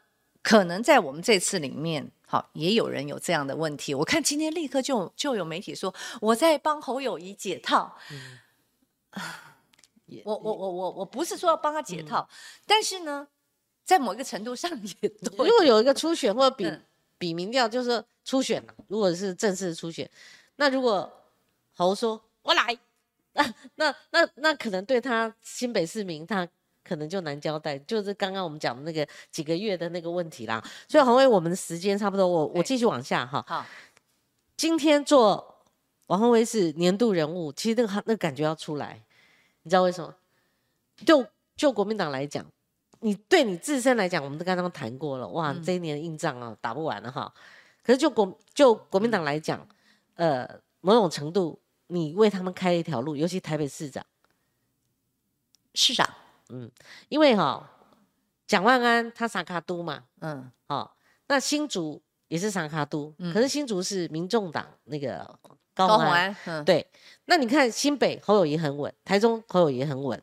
[0.42, 2.12] 可能在我们这次里面。
[2.32, 3.94] 好，也有人有这样的问题。
[3.94, 7.94] 我看今天立刻就就有媒体说我在帮侯友谊解套。
[10.24, 12.26] 我我我我我不是说要帮他解套，
[12.66, 13.28] 但是呢，
[13.84, 16.72] 在某一个程度上也如果有一个初选或者比
[17.18, 20.10] 比民调，就是初选如果是正式初选，
[20.56, 21.12] 那如果
[21.74, 22.78] 侯说我来，
[23.36, 26.48] 那那那那可能对他新北市民他。
[26.84, 30.62] 可能就难交代，就是刚刚我们讲的那个几个月的那个问题啦。
[30.88, 33.46] 所以洪伟，我们的时间差不多，我我继续往下哈。
[33.48, 33.64] 好，
[34.58, 35.64] 今天做
[36.08, 39.00] 王宏威是年度人物，其实那个那个感觉要出来，
[39.62, 40.14] 你知道为什么？
[41.06, 41.24] 就
[41.56, 42.44] 就国民党来讲，
[43.02, 47.32] 你对你自身来讲，我们都刚刚谈过了，哇，这一年硬仗啊打不完了哈。
[47.84, 49.66] 可是就国就国民党来讲，
[50.16, 50.50] 呃，
[50.82, 51.60] 某种程度
[51.92, 54.06] 你为他们开一条路，尤其台北市长，
[55.74, 56.10] 市长。
[56.54, 56.70] 嗯，
[57.10, 57.70] 因为哈，
[58.48, 60.96] 蒋万安他萨卡都嘛，嗯，好，
[61.28, 65.38] 那新竹也是萨卡都，可是新竹是民众党那个
[65.74, 66.86] 高虹安，嗯，对，
[67.26, 70.22] 那你看新北侯友谊很稳，台中侯友谊很稳，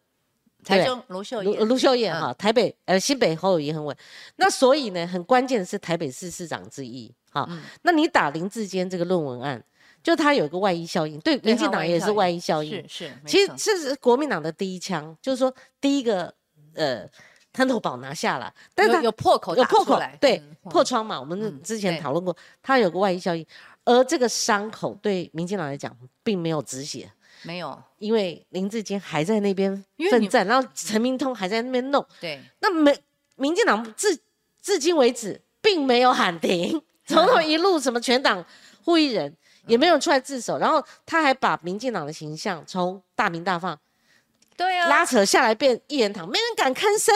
[0.64, 3.96] 台中卢秀燕，卢秀燕哈，台北呃新北侯友谊很稳，
[4.36, 7.48] 那所以呢，很关键的是台北市市长之一，好，
[7.82, 9.64] 那你打林志坚这个论文案。
[10.02, 12.82] 就他有一个外溢效应，对民进党也是外溢效应。
[12.88, 16.32] 是是，其实这是国民党的第一枪，就是说第一个
[16.74, 17.06] 呃
[17.52, 21.20] 滩头堡拿下了，但是有破口，有破口，对破窗嘛。
[21.20, 23.44] 我们之前讨论过，它有个外溢效应，
[23.84, 27.10] 而这个伤口对民进党来讲并没有止血，
[27.42, 32.04] 没有，因为林志坚还在那边奋战，然后陈明通还在那边弄。
[32.20, 32.96] 对，那没
[33.36, 34.18] 民进党至
[34.62, 38.42] 至今为止并没有喊停，从头一路什么全党
[38.84, 39.36] 护议人。
[39.68, 43.78] 也没有出来自首，然后他还把民进党的形象从大名大放，
[44.56, 47.14] 对啊，拉扯下来变一言堂，没人敢吭声。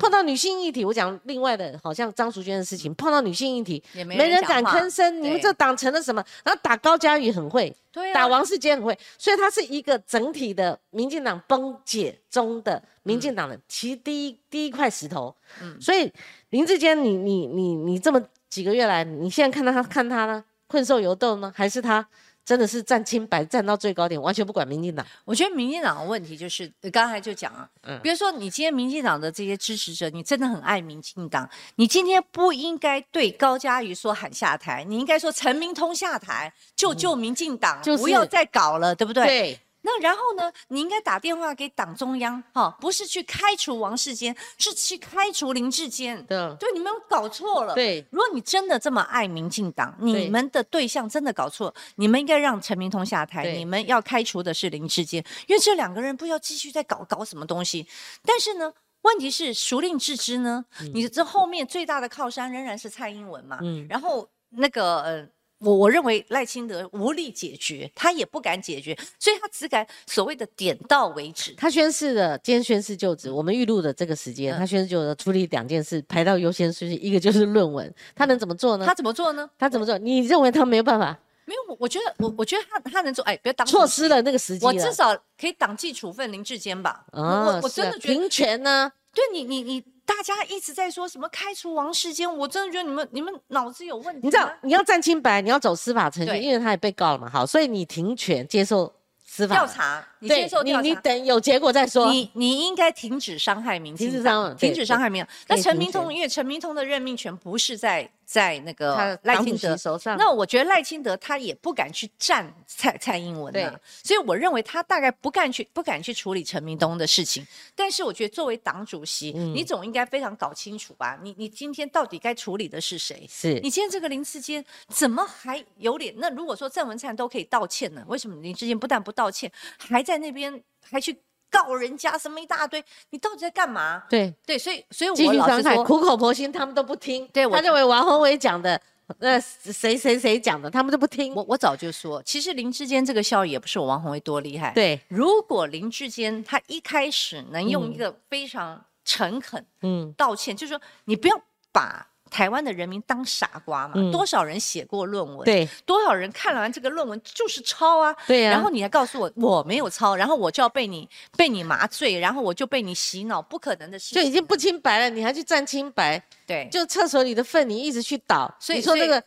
[0.00, 5.22] 碰到女性议题，我讲另外的，好像张淑娟的事情，碰到女性议题，也没人敢吭声。
[5.22, 6.20] 你们这党成了什么？
[6.42, 15.32] 然后打高嘉瑜很会，对啊，打王世坚很会，所以他是一个整体的民进党崩解中的民进党的其实第一第一块石头。
[15.62, 16.12] 嗯，所以
[16.50, 20.44] 林志坚，你你你你这么几个月来，你现在看到他看他呢？
[20.66, 22.06] 困兽犹斗呢，还是他
[22.44, 25.04] 真的是站清白，站到最高点，完全不管民进党？
[25.24, 39.24] 我觉得民进党的问题就是，刚才就讲啊，嗯，比如说你今天民进党的这些支持者，你真的很爱民进党，你今天不应该对高嘉瑜说喊下台，你应该说陈明通下台，救救民进党，不要再搞了，对不对？
[39.24, 39.60] 对。
[39.86, 40.52] 那然后呢？
[40.66, 46.20] 你应该打电话给党中央，哈，不是去开除王世坚，是去开除林志坚。
[46.26, 47.72] 对，对，你们搞错了。
[47.72, 57.86] 对，如果你真的这么爱民进党，你们的对象真的搞错，你们应该让陈明通下台，你们要开除的是林志坚，因为这两个人不要继续再搞搞什么东西。
[58.24, 58.72] 但是呢，
[59.02, 60.64] 问题是孰令自知呢？
[60.92, 63.60] 你这后面最大的靠山仍然是蔡英文嘛？
[63.62, 65.28] 嗯，然后那个呃。
[65.58, 71.54] 我我认为赖清德无力解决，他也不敢解决，所以他只敢所谓的点到为止。
[71.56, 78.84] 他宣誓的，今天宣誓就职，我们预录的这个时间，他宣誓就职处理两件事，排到优先顺序，一个就是论文，他能怎么做呢？
[78.84, 79.48] 他怎么做呢？
[79.58, 79.96] 他怎么做？
[79.96, 81.18] 你认为他没有办法？
[81.46, 87.06] 没有，我我觉得我我觉得他他能做，哎，不要当错失了那个时机我至少可以党纪处分林志坚吧？
[87.12, 88.92] 我我真的觉得平权呢？
[89.14, 89.82] 对你你你。
[90.06, 94.20] 大家一直在说什么开除王世坚，我真的觉得你们你们脑子有问题。
[94.24, 97.28] 你知道你要站清白，你要走司法程序，因为他也被告了嘛。
[97.28, 98.94] 好，所以你停权接受
[99.24, 100.06] 司法调查。
[100.20, 102.10] 你接受调查，你等有结果再说。
[102.10, 105.24] 你你应该停止伤害民进党，停止伤害民。
[105.48, 108.10] 那陈明通，因为陈明通的任命权不是在。
[108.26, 117.46] 在那个赖清德手上，那我觉得赖清德他也不敢去站蔡蔡英文呐，所以我认为他大概不敢去不敢去处理陈明东的事情。
[117.76, 121.16] 但是我觉得作为党主席，你总应该非常搞清楚吧？
[121.22, 123.24] 你你今天到底该处理的是谁？
[123.30, 126.12] 是你今天这个林志坚怎么还有脸？
[126.18, 128.04] 那如果说郑文灿都可以道歉呢？
[128.08, 129.48] 为什么林志坚不但不道歉，
[129.78, 131.16] 还在那边还去？
[131.48, 134.02] 告人家什么一大堆，你到底在干嘛？
[134.10, 137.26] 对对，所以所以我老实说，苦口婆心他们都不听。
[137.28, 138.78] 对，他认为王宏伟讲的，
[139.20, 141.32] 那谁谁谁讲的，他们都不听。
[141.34, 144.72] 我我早就说，其实林志坚这个效益也不是我王宏伟多厉害。
[144.74, 151.40] 对，如果林志坚他一开始能用一个非常诚恳，嗯，道歉，就是说你不要
[151.72, 152.06] 把。
[152.30, 153.94] 台湾的人民当傻瓜嘛？
[154.10, 155.44] 多少人写过论文？
[155.44, 158.14] 对，多少人看了完这个论文就是抄啊？
[158.26, 158.50] 对呀。
[158.50, 164.14] 然后你还告诉我我没有抄，然后我就要被你被你麻醉，然后我就被你洗脑，不可能的事。
[164.14, 166.22] 就已经不清白了，你还去占清白？
[166.46, 168.52] 对，就厕所里的粪你一直去倒。
[168.58, 169.22] 所以说那个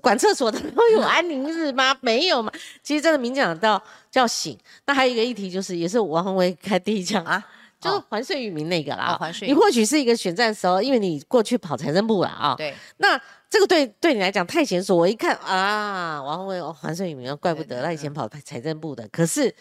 [0.00, 1.96] 管厕所的都有安宁日吗？
[2.02, 2.52] 没有嘛。
[2.82, 4.58] 其实真的明讲到叫醒。
[4.86, 7.42] 那还有一个议题就是，也是王宏威开第一枪啊。
[7.84, 12.54] 就是还税于民那个啦，你或许是一个选战时候，因为你过去跑财政部了啊。
[12.56, 12.74] 对。
[12.96, 13.20] 那
[13.50, 19.06] 这个对对你来讲太娴熟，我一看啊，王宏伟还税于民，怪不得他以前跑财政部的。
[19.08, 19.54] 可是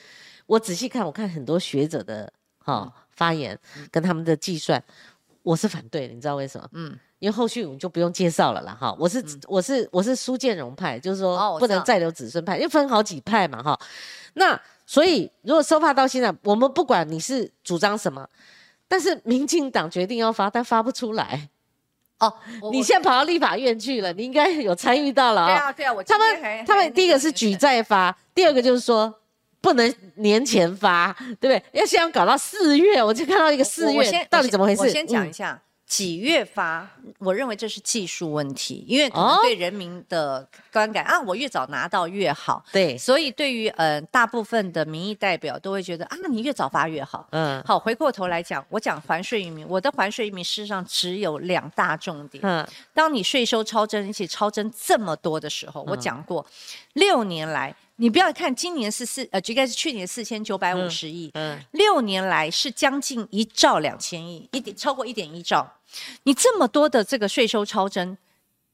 [0.46, 3.60] 我仔细看，我看很多学者的哈发言
[3.92, 4.82] 跟他们的计算，
[5.42, 6.70] 我是反对的，你知道为什么？
[6.72, 6.98] 嗯。
[7.20, 8.96] 因为后续我们就不用介绍了啦，哈。
[8.98, 13.80] 我是我是我是苏建荣派，就是说不能再留子孙派，因为分好几派嘛，哈。
[14.36, 14.60] 那。
[14.86, 18.28] 所以，如果收发到现在，我们不管你是主张什么，
[18.88, 21.50] 但是民进党决定要发，但发不出来。
[22.20, 22.34] 哦，
[22.72, 25.48] 你现在跑到立法院去了，你应该有参与到了啊。
[25.48, 29.14] 对啊，对啊，我他们他们第一个是举债发，第二个就是说
[29.60, 31.64] 不能年前发，对不对？
[31.72, 34.82] 要先搞到四月，我就看到一个四月，到底怎么回事？
[34.82, 35.62] 我先讲一下。
[35.94, 36.90] 几月发？
[37.20, 42.66] 我认为这是技术问题，因为可能对人民的观感啊，我越早拿到越好。
[42.72, 47.28] 对，所以对于呃大部分的民意代表都会觉得啊，你越早发越好。
[47.30, 52.44] 嗯，好，回过头来讲，我讲还税于民，我的还税于民事实上只有两大重点。
[52.44, 56.44] 嗯，当你税收超征，而且超征这么多的时候，我讲过，
[56.94, 57.76] 六年来。
[58.04, 65.66] 你不要看今年是四呃，应该是去年四千九百五十亿，嗯，六年来是将近一兆两千亿，一点超过一点一兆。
[66.24, 68.18] 你这么多的这个税收超征，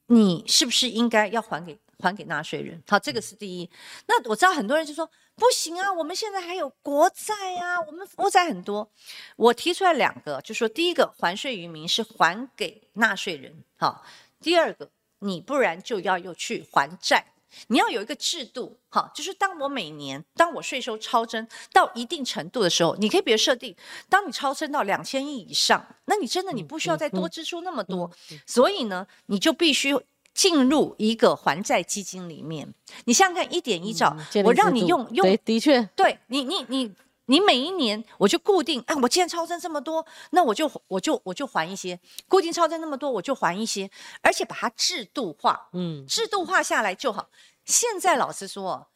[0.07, 2.81] 你是不是应该要还给还给纳税人？
[2.87, 3.69] 好，这个是第一。
[4.07, 8.89] 那我知道很多人就说不行啊，我们现在还有国债啊，我们负债很多。
[9.35, 14.03] 我提出来两个，就说第一个还税于民是还给纳税人，好，
[14.41, 17.23] 第二个你不然就要又去还债。
[17.67, 23.75] 你要有一个制度，哈，就是当我每年当我税收超增到一定程度的时候，你可以比如设定，
[24.07, 28.09] 当你超增到两千亿以上，那你真的你不需要再多支出那么多，
[28.45, 29.95] 所以呢，你就必须
[30.33, 32.73] 进入一个还债基金里面。
[33.05, 36.91] 你想想看，一点一兆，我让你用用，的确，对你你你。
[37.29, 43.89] 你每一年我就固定，啊，我既然超增这么多，那我就我就我就还一些，固定超增那么多，我就还一些，
[44.23, 47.29] 而且把它制度化，嗯，制度化下来就好。
[47.65, 48.89] 现在老实说，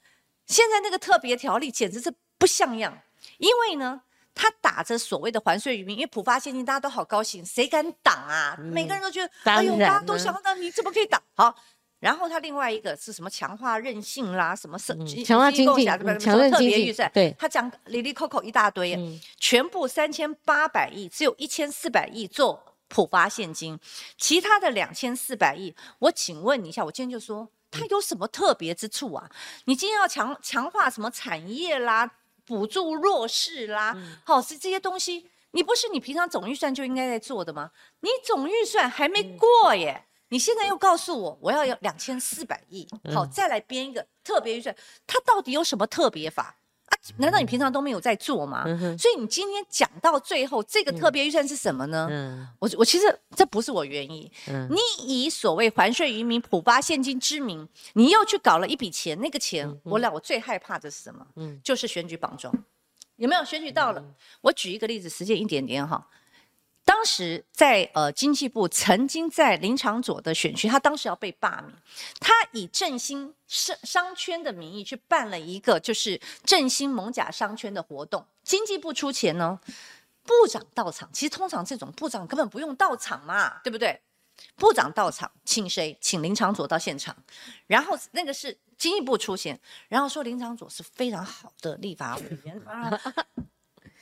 [0.47, 2.97] 现在那个特别条例简直是不像样，
[3.37, 4.01] 因为呢，
[4.33, 8.57] 他打着所谓的还税于民，因为普发现金，大家都好高兴，谁敢挡啊？
[8.59, 11.21] 每个人都觉得，哎呦，大家都想到你怎么可以挡？
[11.35, 11.55] 好。
[12.03, 14.93] 然后他另外一个是什么强化韧性啦，什么是
[15.23, 18.99] 强化经济，强韧经济，对，他讲里里扣扣一大堆，
[19.37, 23.79] 全部三千八百亿，只有一千四百亿做普发现金，
[24.17, 29.31] 其他的两千四百亿，我请问你一下，我今天就说它有什么特别之处啊？
[29.63, 32.11] 你今天要强强化什么产业啦，
[32.45, 33.95] 补助弱势啦，
[34.25, 37.71] 好是这些东西，你不是你平常总预算就应该在做的吗？
[38.01, 40.03] 你总预算还没过耶。
[40.33, 44.75] 你现在又告诉我，我要有两千四百亿，好，再来编一个特别预算，
[45.05, 46.55] 它到底有什么特别法
[46.87, 46.97] 啊？
[47.17, 48.63] 难道你平常都没有在做吗？
[48.97, 52.09] 所以你今天讲到最后，这个特别预算是什么呢？
[52.57, 53.05] 我我其实
[53.35, 61.23] 这不是我原意，你以所谓还税于民、普发现金之名，你又去搞了一笔钱，那个钱，我俩我最害怕的是什么？
[61.35, 62.51] 嗯，就是选举绑桩，
[63.17, 64.03] 有没有选举到了？
[64.41, 66.07] 我举一个例子，时间一点点哈。
[66.85, 71.73] 当时在呃经济部曾经在林长佐的选区，他当时要被罢免，
[72.19, 79.59] 他以振兴商商圈的名义去办了一个就是振兴蒙甲商圈的活动，经济部出钱呢，
[80.23, 84.01] 部长到场，其实通常这种部长根本不用到场嘛，对不对？
[84.55, 85.97] 部长到场，请谁？
[86.01, 87.15] 请林长佐到现场，
[87.67, 88.57] 然后那个是。
[88.75, 89.57] 经济部出钱，
[89.87, 92.61] 然后说林长佐是非常好的立法委员。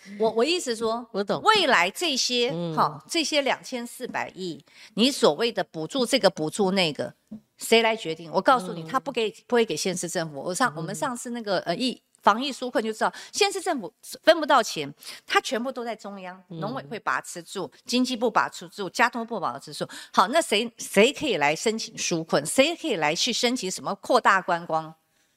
[0.20, 1.41] 我我意思说，我懂。
[1.43, 4.64] 未来这些好，这些两千四百亿，
[4.95, 7.14] 你所谓的补助这个补助那个，
[7.58, 8.32] 谁来决定？
[8.32, 10.39] 我告诉你，他不给不会给县市政府。
[10.39, 13.91] 我上我们上次那个呃疫防疫纾困就知道，县市政府
[14.24, 14.91] 分不到钱，
[15.26, 19.88] 他全部都在中央，农委会把持住，经济部把持住，交通部把持住。
[20.14, 22.45] 好，那谁谁可以来申请纾困？
[22.45, 24.93] 谁可以来去申请什么扩大观光？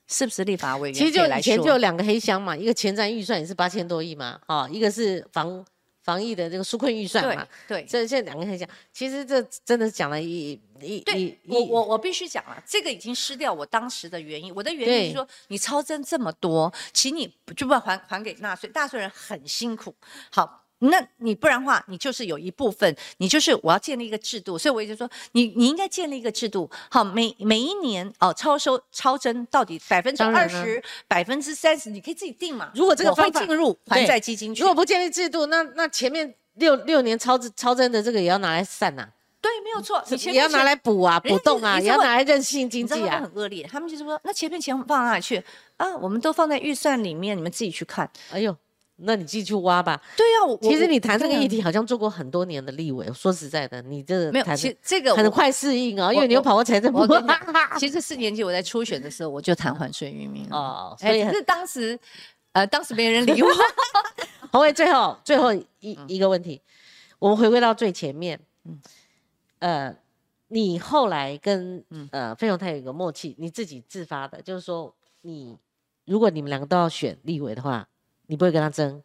[0.07, 0.95] 是不是立法委员？
[0.95, 5.65] 其实就以前就有两个黑箱嘛，一个前瞻预算也是八千多亿嘛，哦，一个是防
[6.03, 19.95] 防疫的这个纾困预算嘛，对，这现在两个黑箱，其实这真的讲了一一对，我我我必须讲了，这个已经失掉我当时的原因，我的原因是说，你超增这么多，请你就不还还给纳税，纳税人很辛苦，
[20.31, 20.64] 好。
[20.89, 32.71] 那你不然话，你就是有一部分，你就是我要建立一个制度，所以我一直说，你你应该建立一个制度，好，每每一年哦，超收超增到底百分之二十、百分之三十，你可以自己定嘛。
[32.75, 39.09] 如果这个会进入还债基金，如果不建立制度，那那前面六六年超超增的这个也要拿来散呐。
[39.41, 43.21] 对，没有错，也要拿来补啊，补洞啊，也要拿来任性经济啊。
[43.21, 45.43] 很恶劣，他们就是说，那前面钱放哪里去
[45.77, 45.95] 啊？
[45.97, 48.11] 我们都放在预算里面，你们自己去看。
[48.31, 48.57] 哎呦。
[48.97, 50.01] 那你继续挖吧。
[50.17, 53.13] 对呀，其实你谈这个议题好像做过很多年的立委。
[53.13, 57.05] 说实在的，你这没有，其实这个很快适应啊，因为你又跑过财政部。
[57.77, 61.99] 其实四年级我在初选的时候，我就谈还税于民哦，所以是当时，
[62.53, 63.49] 呃，当时没人理我。
[64.53, 66.63] 洪伟，最后最后一一个问题，
[67.19, 68.81] 我们回归到最前面，嗯，
[69.59, 69.97] 呃，
[70.47, 75.59] 你后来跟呃费永泰有一个默契，你自己自发的，就是说你
[76.05, 77.89] 如果你们两个都要选立委的话。
[78.27, 79.03] 你不会跟他争，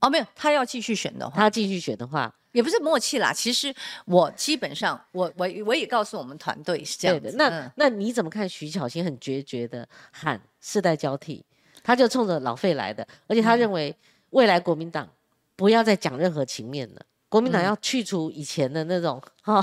[0.00, 3.32] 哦，没有，他要继续选的话，他继续选的话，也不是默契啦。
[3.32, 3.74] 其实
[4.04, 7.30] 我基本上，我我我也告诉我们团队是这样的。
[7.32, 11.44] 那那你怎么看徐巧芯很决绝的喊世代交替？
[11.84, 13.92] 他就冲着老费来的，而且他认为
[14.30, 15.08] 未来国民党
[15.56, 19.60] 不要再讲任何情面了，国民党要去除以前的那种哈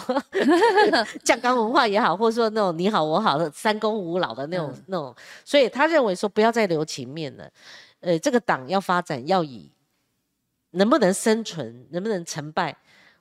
[1.24, 5.16] 酱缸文化也好，或者说那种你好我好的三公五老的那种那种，
[5.46, 7.50] 所以他认为说不要再留情面了。
[8.02, 9.72] 呃，这个党要发展，要以
[10.72, 12.76] 能不能生存、能不能成败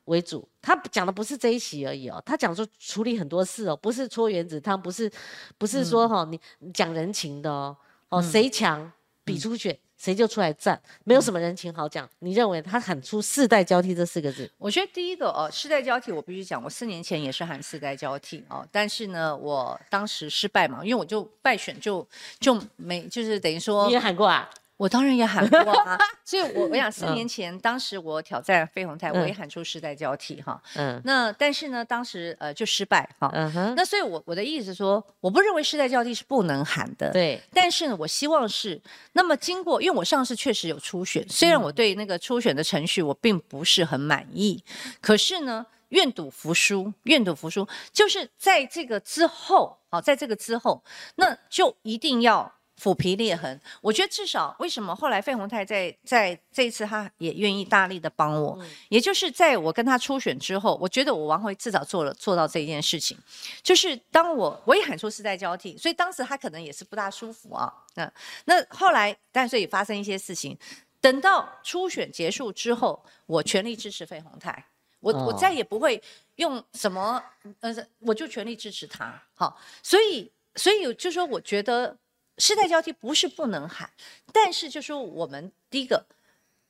[0.04, 0.48] 为主。
[0.60, 5.10] 他讲的不是这一席而已哦，他讲说处理很多事哦，不是搓原子汤，不是
[5.56, 6.38] 不是说哈你
[6.72, 7.76] 讲人情的哦，
[8.08, 8.92] 哦谁强
[9.24, 12.08] 比出选谁就出来战，没有什么人情好讲。
[12.20, 14.48] 你认为他喊出世代交替这四个字？
[14.58, 22.06] 我觉得第一个哦，世代交替我必须讲，我四年前也是喊世代交替哦，但是呢，我当时失败嘛，因为我就败选就
[22.38, 24.48] 就没就是等于说你也喊过啊。
[24.78, 30.58] 我当然也喊 过啊，所以我我想四年前，当时我挑战飞鸿泰，我也喊出世代交替哈。
[30.76, 30.98] 嗯。
[31.04, 33.28] 那但是呢，当时呃就失败哈。
[33.34, 33.74] 嗯哼。
[33.76, 37.10] 那所以，我我的意思说，我不认为世代交替是不能喊的。
[37.10, 37.42] 对。
[37.52, 38.80] 但是呢，我希望是，
[39.14, 44.62] 那么经过，因为我上次确实有初选，虽然我对那个初选的程序我并不是很满意，
[45.00, 50.84] 可是呢，愿赌服输，愿赌服输，就是在这个之后，好，在这个之后，
[51.16, 52.52] 那就一定要。
[52.78, 58.56] 腐皮裂痕，我觉得至少为什么后来费鸿泰在在这一次他也愿意大力的帮我，
[58.88, 63.18] 也就是在我跟他初选之后，我觉得我王辉至少做了做到这一件事情，
[63.64, 67.72] 就是当我我也喊出世代交替，所以当时他可能也是不大舒服啊。
[67.96, 68.12] 那
[68.44, 70.56] 那后来，但是也发生一些事情，
[71.00, 74.64] 等到初选结束之后，我全力支持费鸿泰，
[75.00, 76.00] 我我再也不会
[76.36, 77.20] 用什么
[77.58, 79.20] 呃，我就全力支持他。
[79.34, 81.98] 好，所以所以就说我觉得。
[82.38, 83.90] 世代交替不是不能喊，
[84.32, 86.06] 但是就说我们第一个，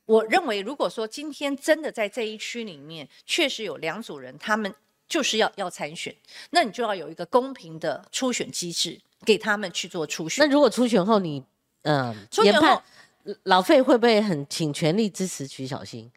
[0.05, 4.73] 我认为如果说今天真的在这一区里面确实有两组人，他们
[5.07, 6.15] 就是要要参选，
[6.49, 10.43] 那你就要有一个公平的初选机制，给他们去做初选。
[10.43, 11.43] 那如果初选后你，
[11.83, 12.83] 嗯，研判
[13.43, 16.11] 老费会不会很请全力支持徐小新？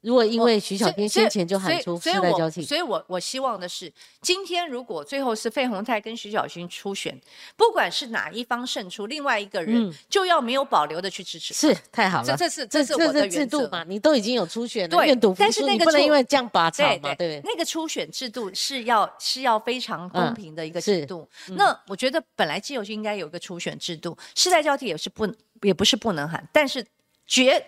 [0.00, 3.92] 如果因为徐小天先前就喊出世代交替，所以我我希望的是，
[4.22, 7.20] 今天如果最后是费鸿泰跟徐小新初选，
[7.56, 11.52] 不管是哪一方胜出，另外一个人就要没有保留的去支持。
[11.52, 13.84] 是太好了，这这是这是我的制度嘛？
[13.84, 17.14] 你都已经有初选了，愿赌服输，你不能因为这样拔草嘛？
[17.16, 21.28] 对，那个初选制度是要是要非常公平的一个制度。
[21.48, 25.28] 那我觉得本来基友就应该有一个初选制度，世代交替也是不
[25.60, 26.82] 也不是不能喊，但是
[27.26, 27.62] 绝。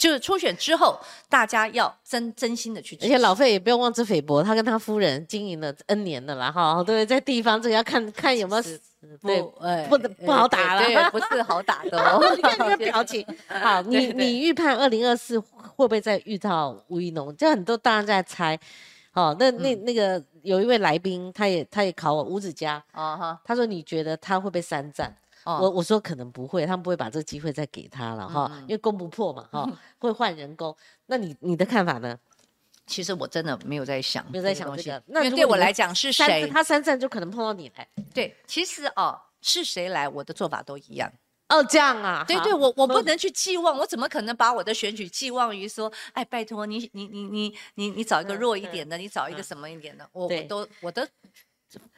[0.00, 0.98] 就是初选之后，
[1.28, 8.62] 大家要真真心的去，而且老费也不用妄自菲薄，他跟他夫人经营了 N 年的了哈，对，在地方这个要看看有没有
[9.20, 9.42] 对，
[9.88, 12.34] 不不好打了，对， 不是好打的哦。
[12.34, 17.36] 你看那个表情，好，你你预判二零二四会不会再遇到吴一农？
[17.36, 18.58] 就很多大家在猜，
[19.10, 25.14] 好，那那那个有一位来宾，他也他也考我吴子嘉，啊哈，他说你觉得他会被三战？
[25.44, 30.76] 我我说可能不会，他们不会把这个机会再给他了哈，因为攻不破嘛哈，会换人工。
[31.06, 32.18] 那你你的看法呢？
[32.86, 35.00] 其实我真的没有在想，没有在想这个。
[35.06, 36.48] 那对我来讲是谁？
[36.48, 37.88] 他三战就可能碰到你来。
[38.12, 41.08] 对，其实哦，是谁来，我的做法都一样。
[41.48, 42.24] 哦，这样啊？
[42.26, 51.08] 对对，我我不能去寄望，我怎么可能把我的选举寄望于说，哎，拜托你你你你你你找一个弱一点的，你找一个什么一点的，我我都我的。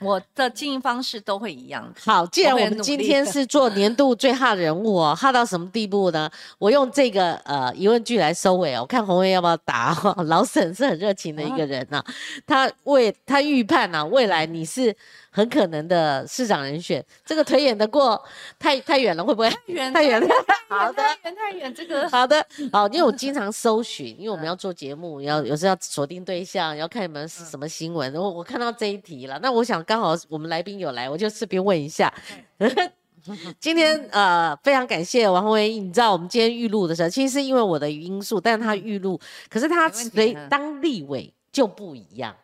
[0.01, 1.93] 我的经营方式都会一样。
[2.05, 6.31] 好，既然我们今天是做 年度最哈人物哦，哈到什么地步呢？
[6.59, 8.81] 我用这个呃疑问句来收尾哦。
[8.83, 9.97] 我看红卫要不要答？
[10.27, 12.03] 老沈是很热情的一个人呐，
[12.47, 14.95] 他为他预判呐，未来你是。
[15.35, 18.23] 很可能的市长人选，这个腿远得过
[18.59, 19.49] 太太远了，会不会？
[19.49, 20.29] 太远太远了。
[20.69, 21.75] 好的，太远太远。
[21.75, 28.15] 这个好的，好，因为我经常搜寻，因为我们要做节目，要有时候要锁定对象，要看你们是什么新闻。
[28.15, 32.13] 我我看到这一题了，那我想刚好我们来宾有来，我就顺便问一下。
[33.61, 35.79] 今天呃，非常感谢王宏威。
[35.79, 42.35] 你知道我们今天预录的时候，其实是因为我的因素，但是他预录，可是他随当立委就不一样。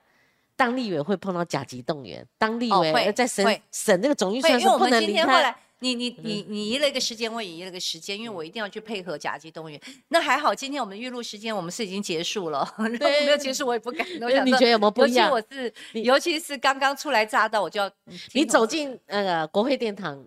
[0.59, 5.55] 当立委会碰到甲级动员，当立委在省省那个总预算是不能离开。
[5.81, 9.81] 你你你你移了一个时间，我也移了个时间，因为我一定要去配合甲级动员。
[10.09, 14.05] 那还好，今天我们预录时间我们是已经结束了， 没有结束我也不敢。
[14.45, 15.31] 你觉得有没有不一样？
[15.31, 17.89] 尤其我是，尤其是刚刚初来乍到，我就要
[18.33, 20.27] 你走进那个国会殿堂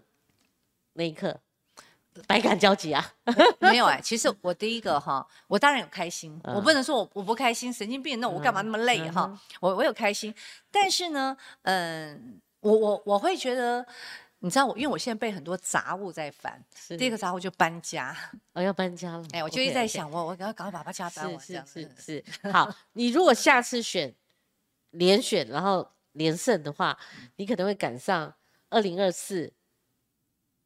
[0.93, 1.38] 那一刻。
[2.28, 3.14] 百感交集啊，
[3.59, 9.39] 没有哎，其实我第一个哈，我当然有开心，我不能说我我不开心，神经病，那我干嘛那么累哈？
[9.62, 10.34] 我我有开心，
[10.70, 13.86] 但是呢，嗯，我我我会觉得，
[14.39, 16.62] 你知道我，因为我现在被很多杂物在烦，
[16.97, 18.16] 第一个杂物就搬家，
[18.53, 24.14] 我要搬家了，哎，我就一直在想，我我赶快赶快把把家搬完，是是是是，好，你如果下次选
[24.89, 26.99] 连选然后连胜的话，
[27.38, 28.34] 你可能会赶上
[28.70, 29.53] 二零二四。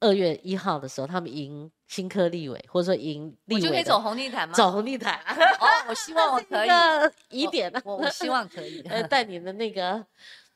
[0.06, 4.53] 二月一号的时候，他们赢新科立委，或者说赢立委，就可以走红地毯吗？
[4.53, 5.20] 走红地毯。
[5.60, 6.70] 哦，我希望我可以。
[7.30, 7.82] 疑点呢？
[7.84, 8.82] 我希望可以。
[8.89, 10.06] 呃，带你的那个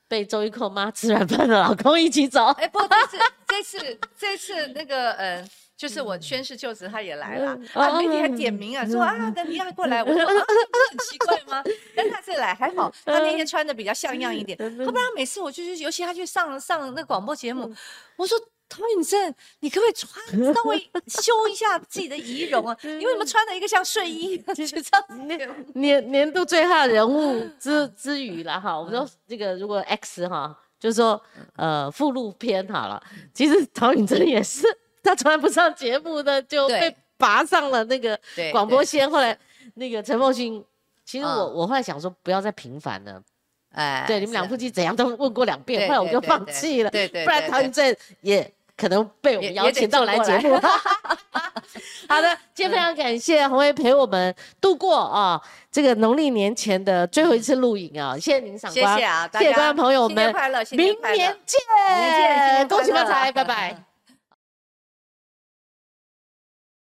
[0.07, 2.45] 被周一蔻妈吃软饭的老公一起走。
[2.51, 7.57] 哎，不，这次这次这次那个呃，就是我宣誓就职，他也来了。
[7.73, 10.03] 啊，媒体还点名啊，说啊，等你要过来。
[10.03, 10.27] 我说啊，
[10.91, 11.63] 很奇怪吗？
[11.95, 14.57] 但他这来还好，他那天穿的比较像样一点。
[14.59, 17.73] 要不然每次我就是，尤其他去上上那广播节目，
[18.15, 18.39] 我说。
[18.69, 22.77] 陶允正，你可不可以穿稍微修一下自己的仪容啊？
[22.83, 24.37] 你为什么穿了一个像睡衣？
[24.53, 28.79] 就这样年年年度最好人物之 之余了哈。
[28.79, 31.19] 我们说这个如果 X 哈，就是说
[31.55, 33.01] 呃附录篇好了。
[33.33, 34.67] 其实陶允正也是，
[35.01, 38.17] 他从来不上节目的，就被拔上了那个
[38.51, 39.09] 广播线。
[39.09, 39.35] 后来
[39.73, 40.63] 那个陈凤新，
[41.03, 43.19] 其实我我后来想说不要再频繁了。
[43.71, 46.91] 哎，对，你们两夫妻怎样都问过两遍，后来我就放弃了。
[46.91, 48.53] 对对，不然陶允正也。
[48.79, 50.59] 可能被我们邀请到来节目。
[52.07, 55.39] 好的，今天非常感谢红威陪我们度过啊
[55.71, 58.15] 这个农历年前的最后一次录影啊！
[58.15, 63.88] 谢谢您赏光，谢谢啊，谢谢观众朋友们，新年快乐，明年见，恭喜发财，拜拜。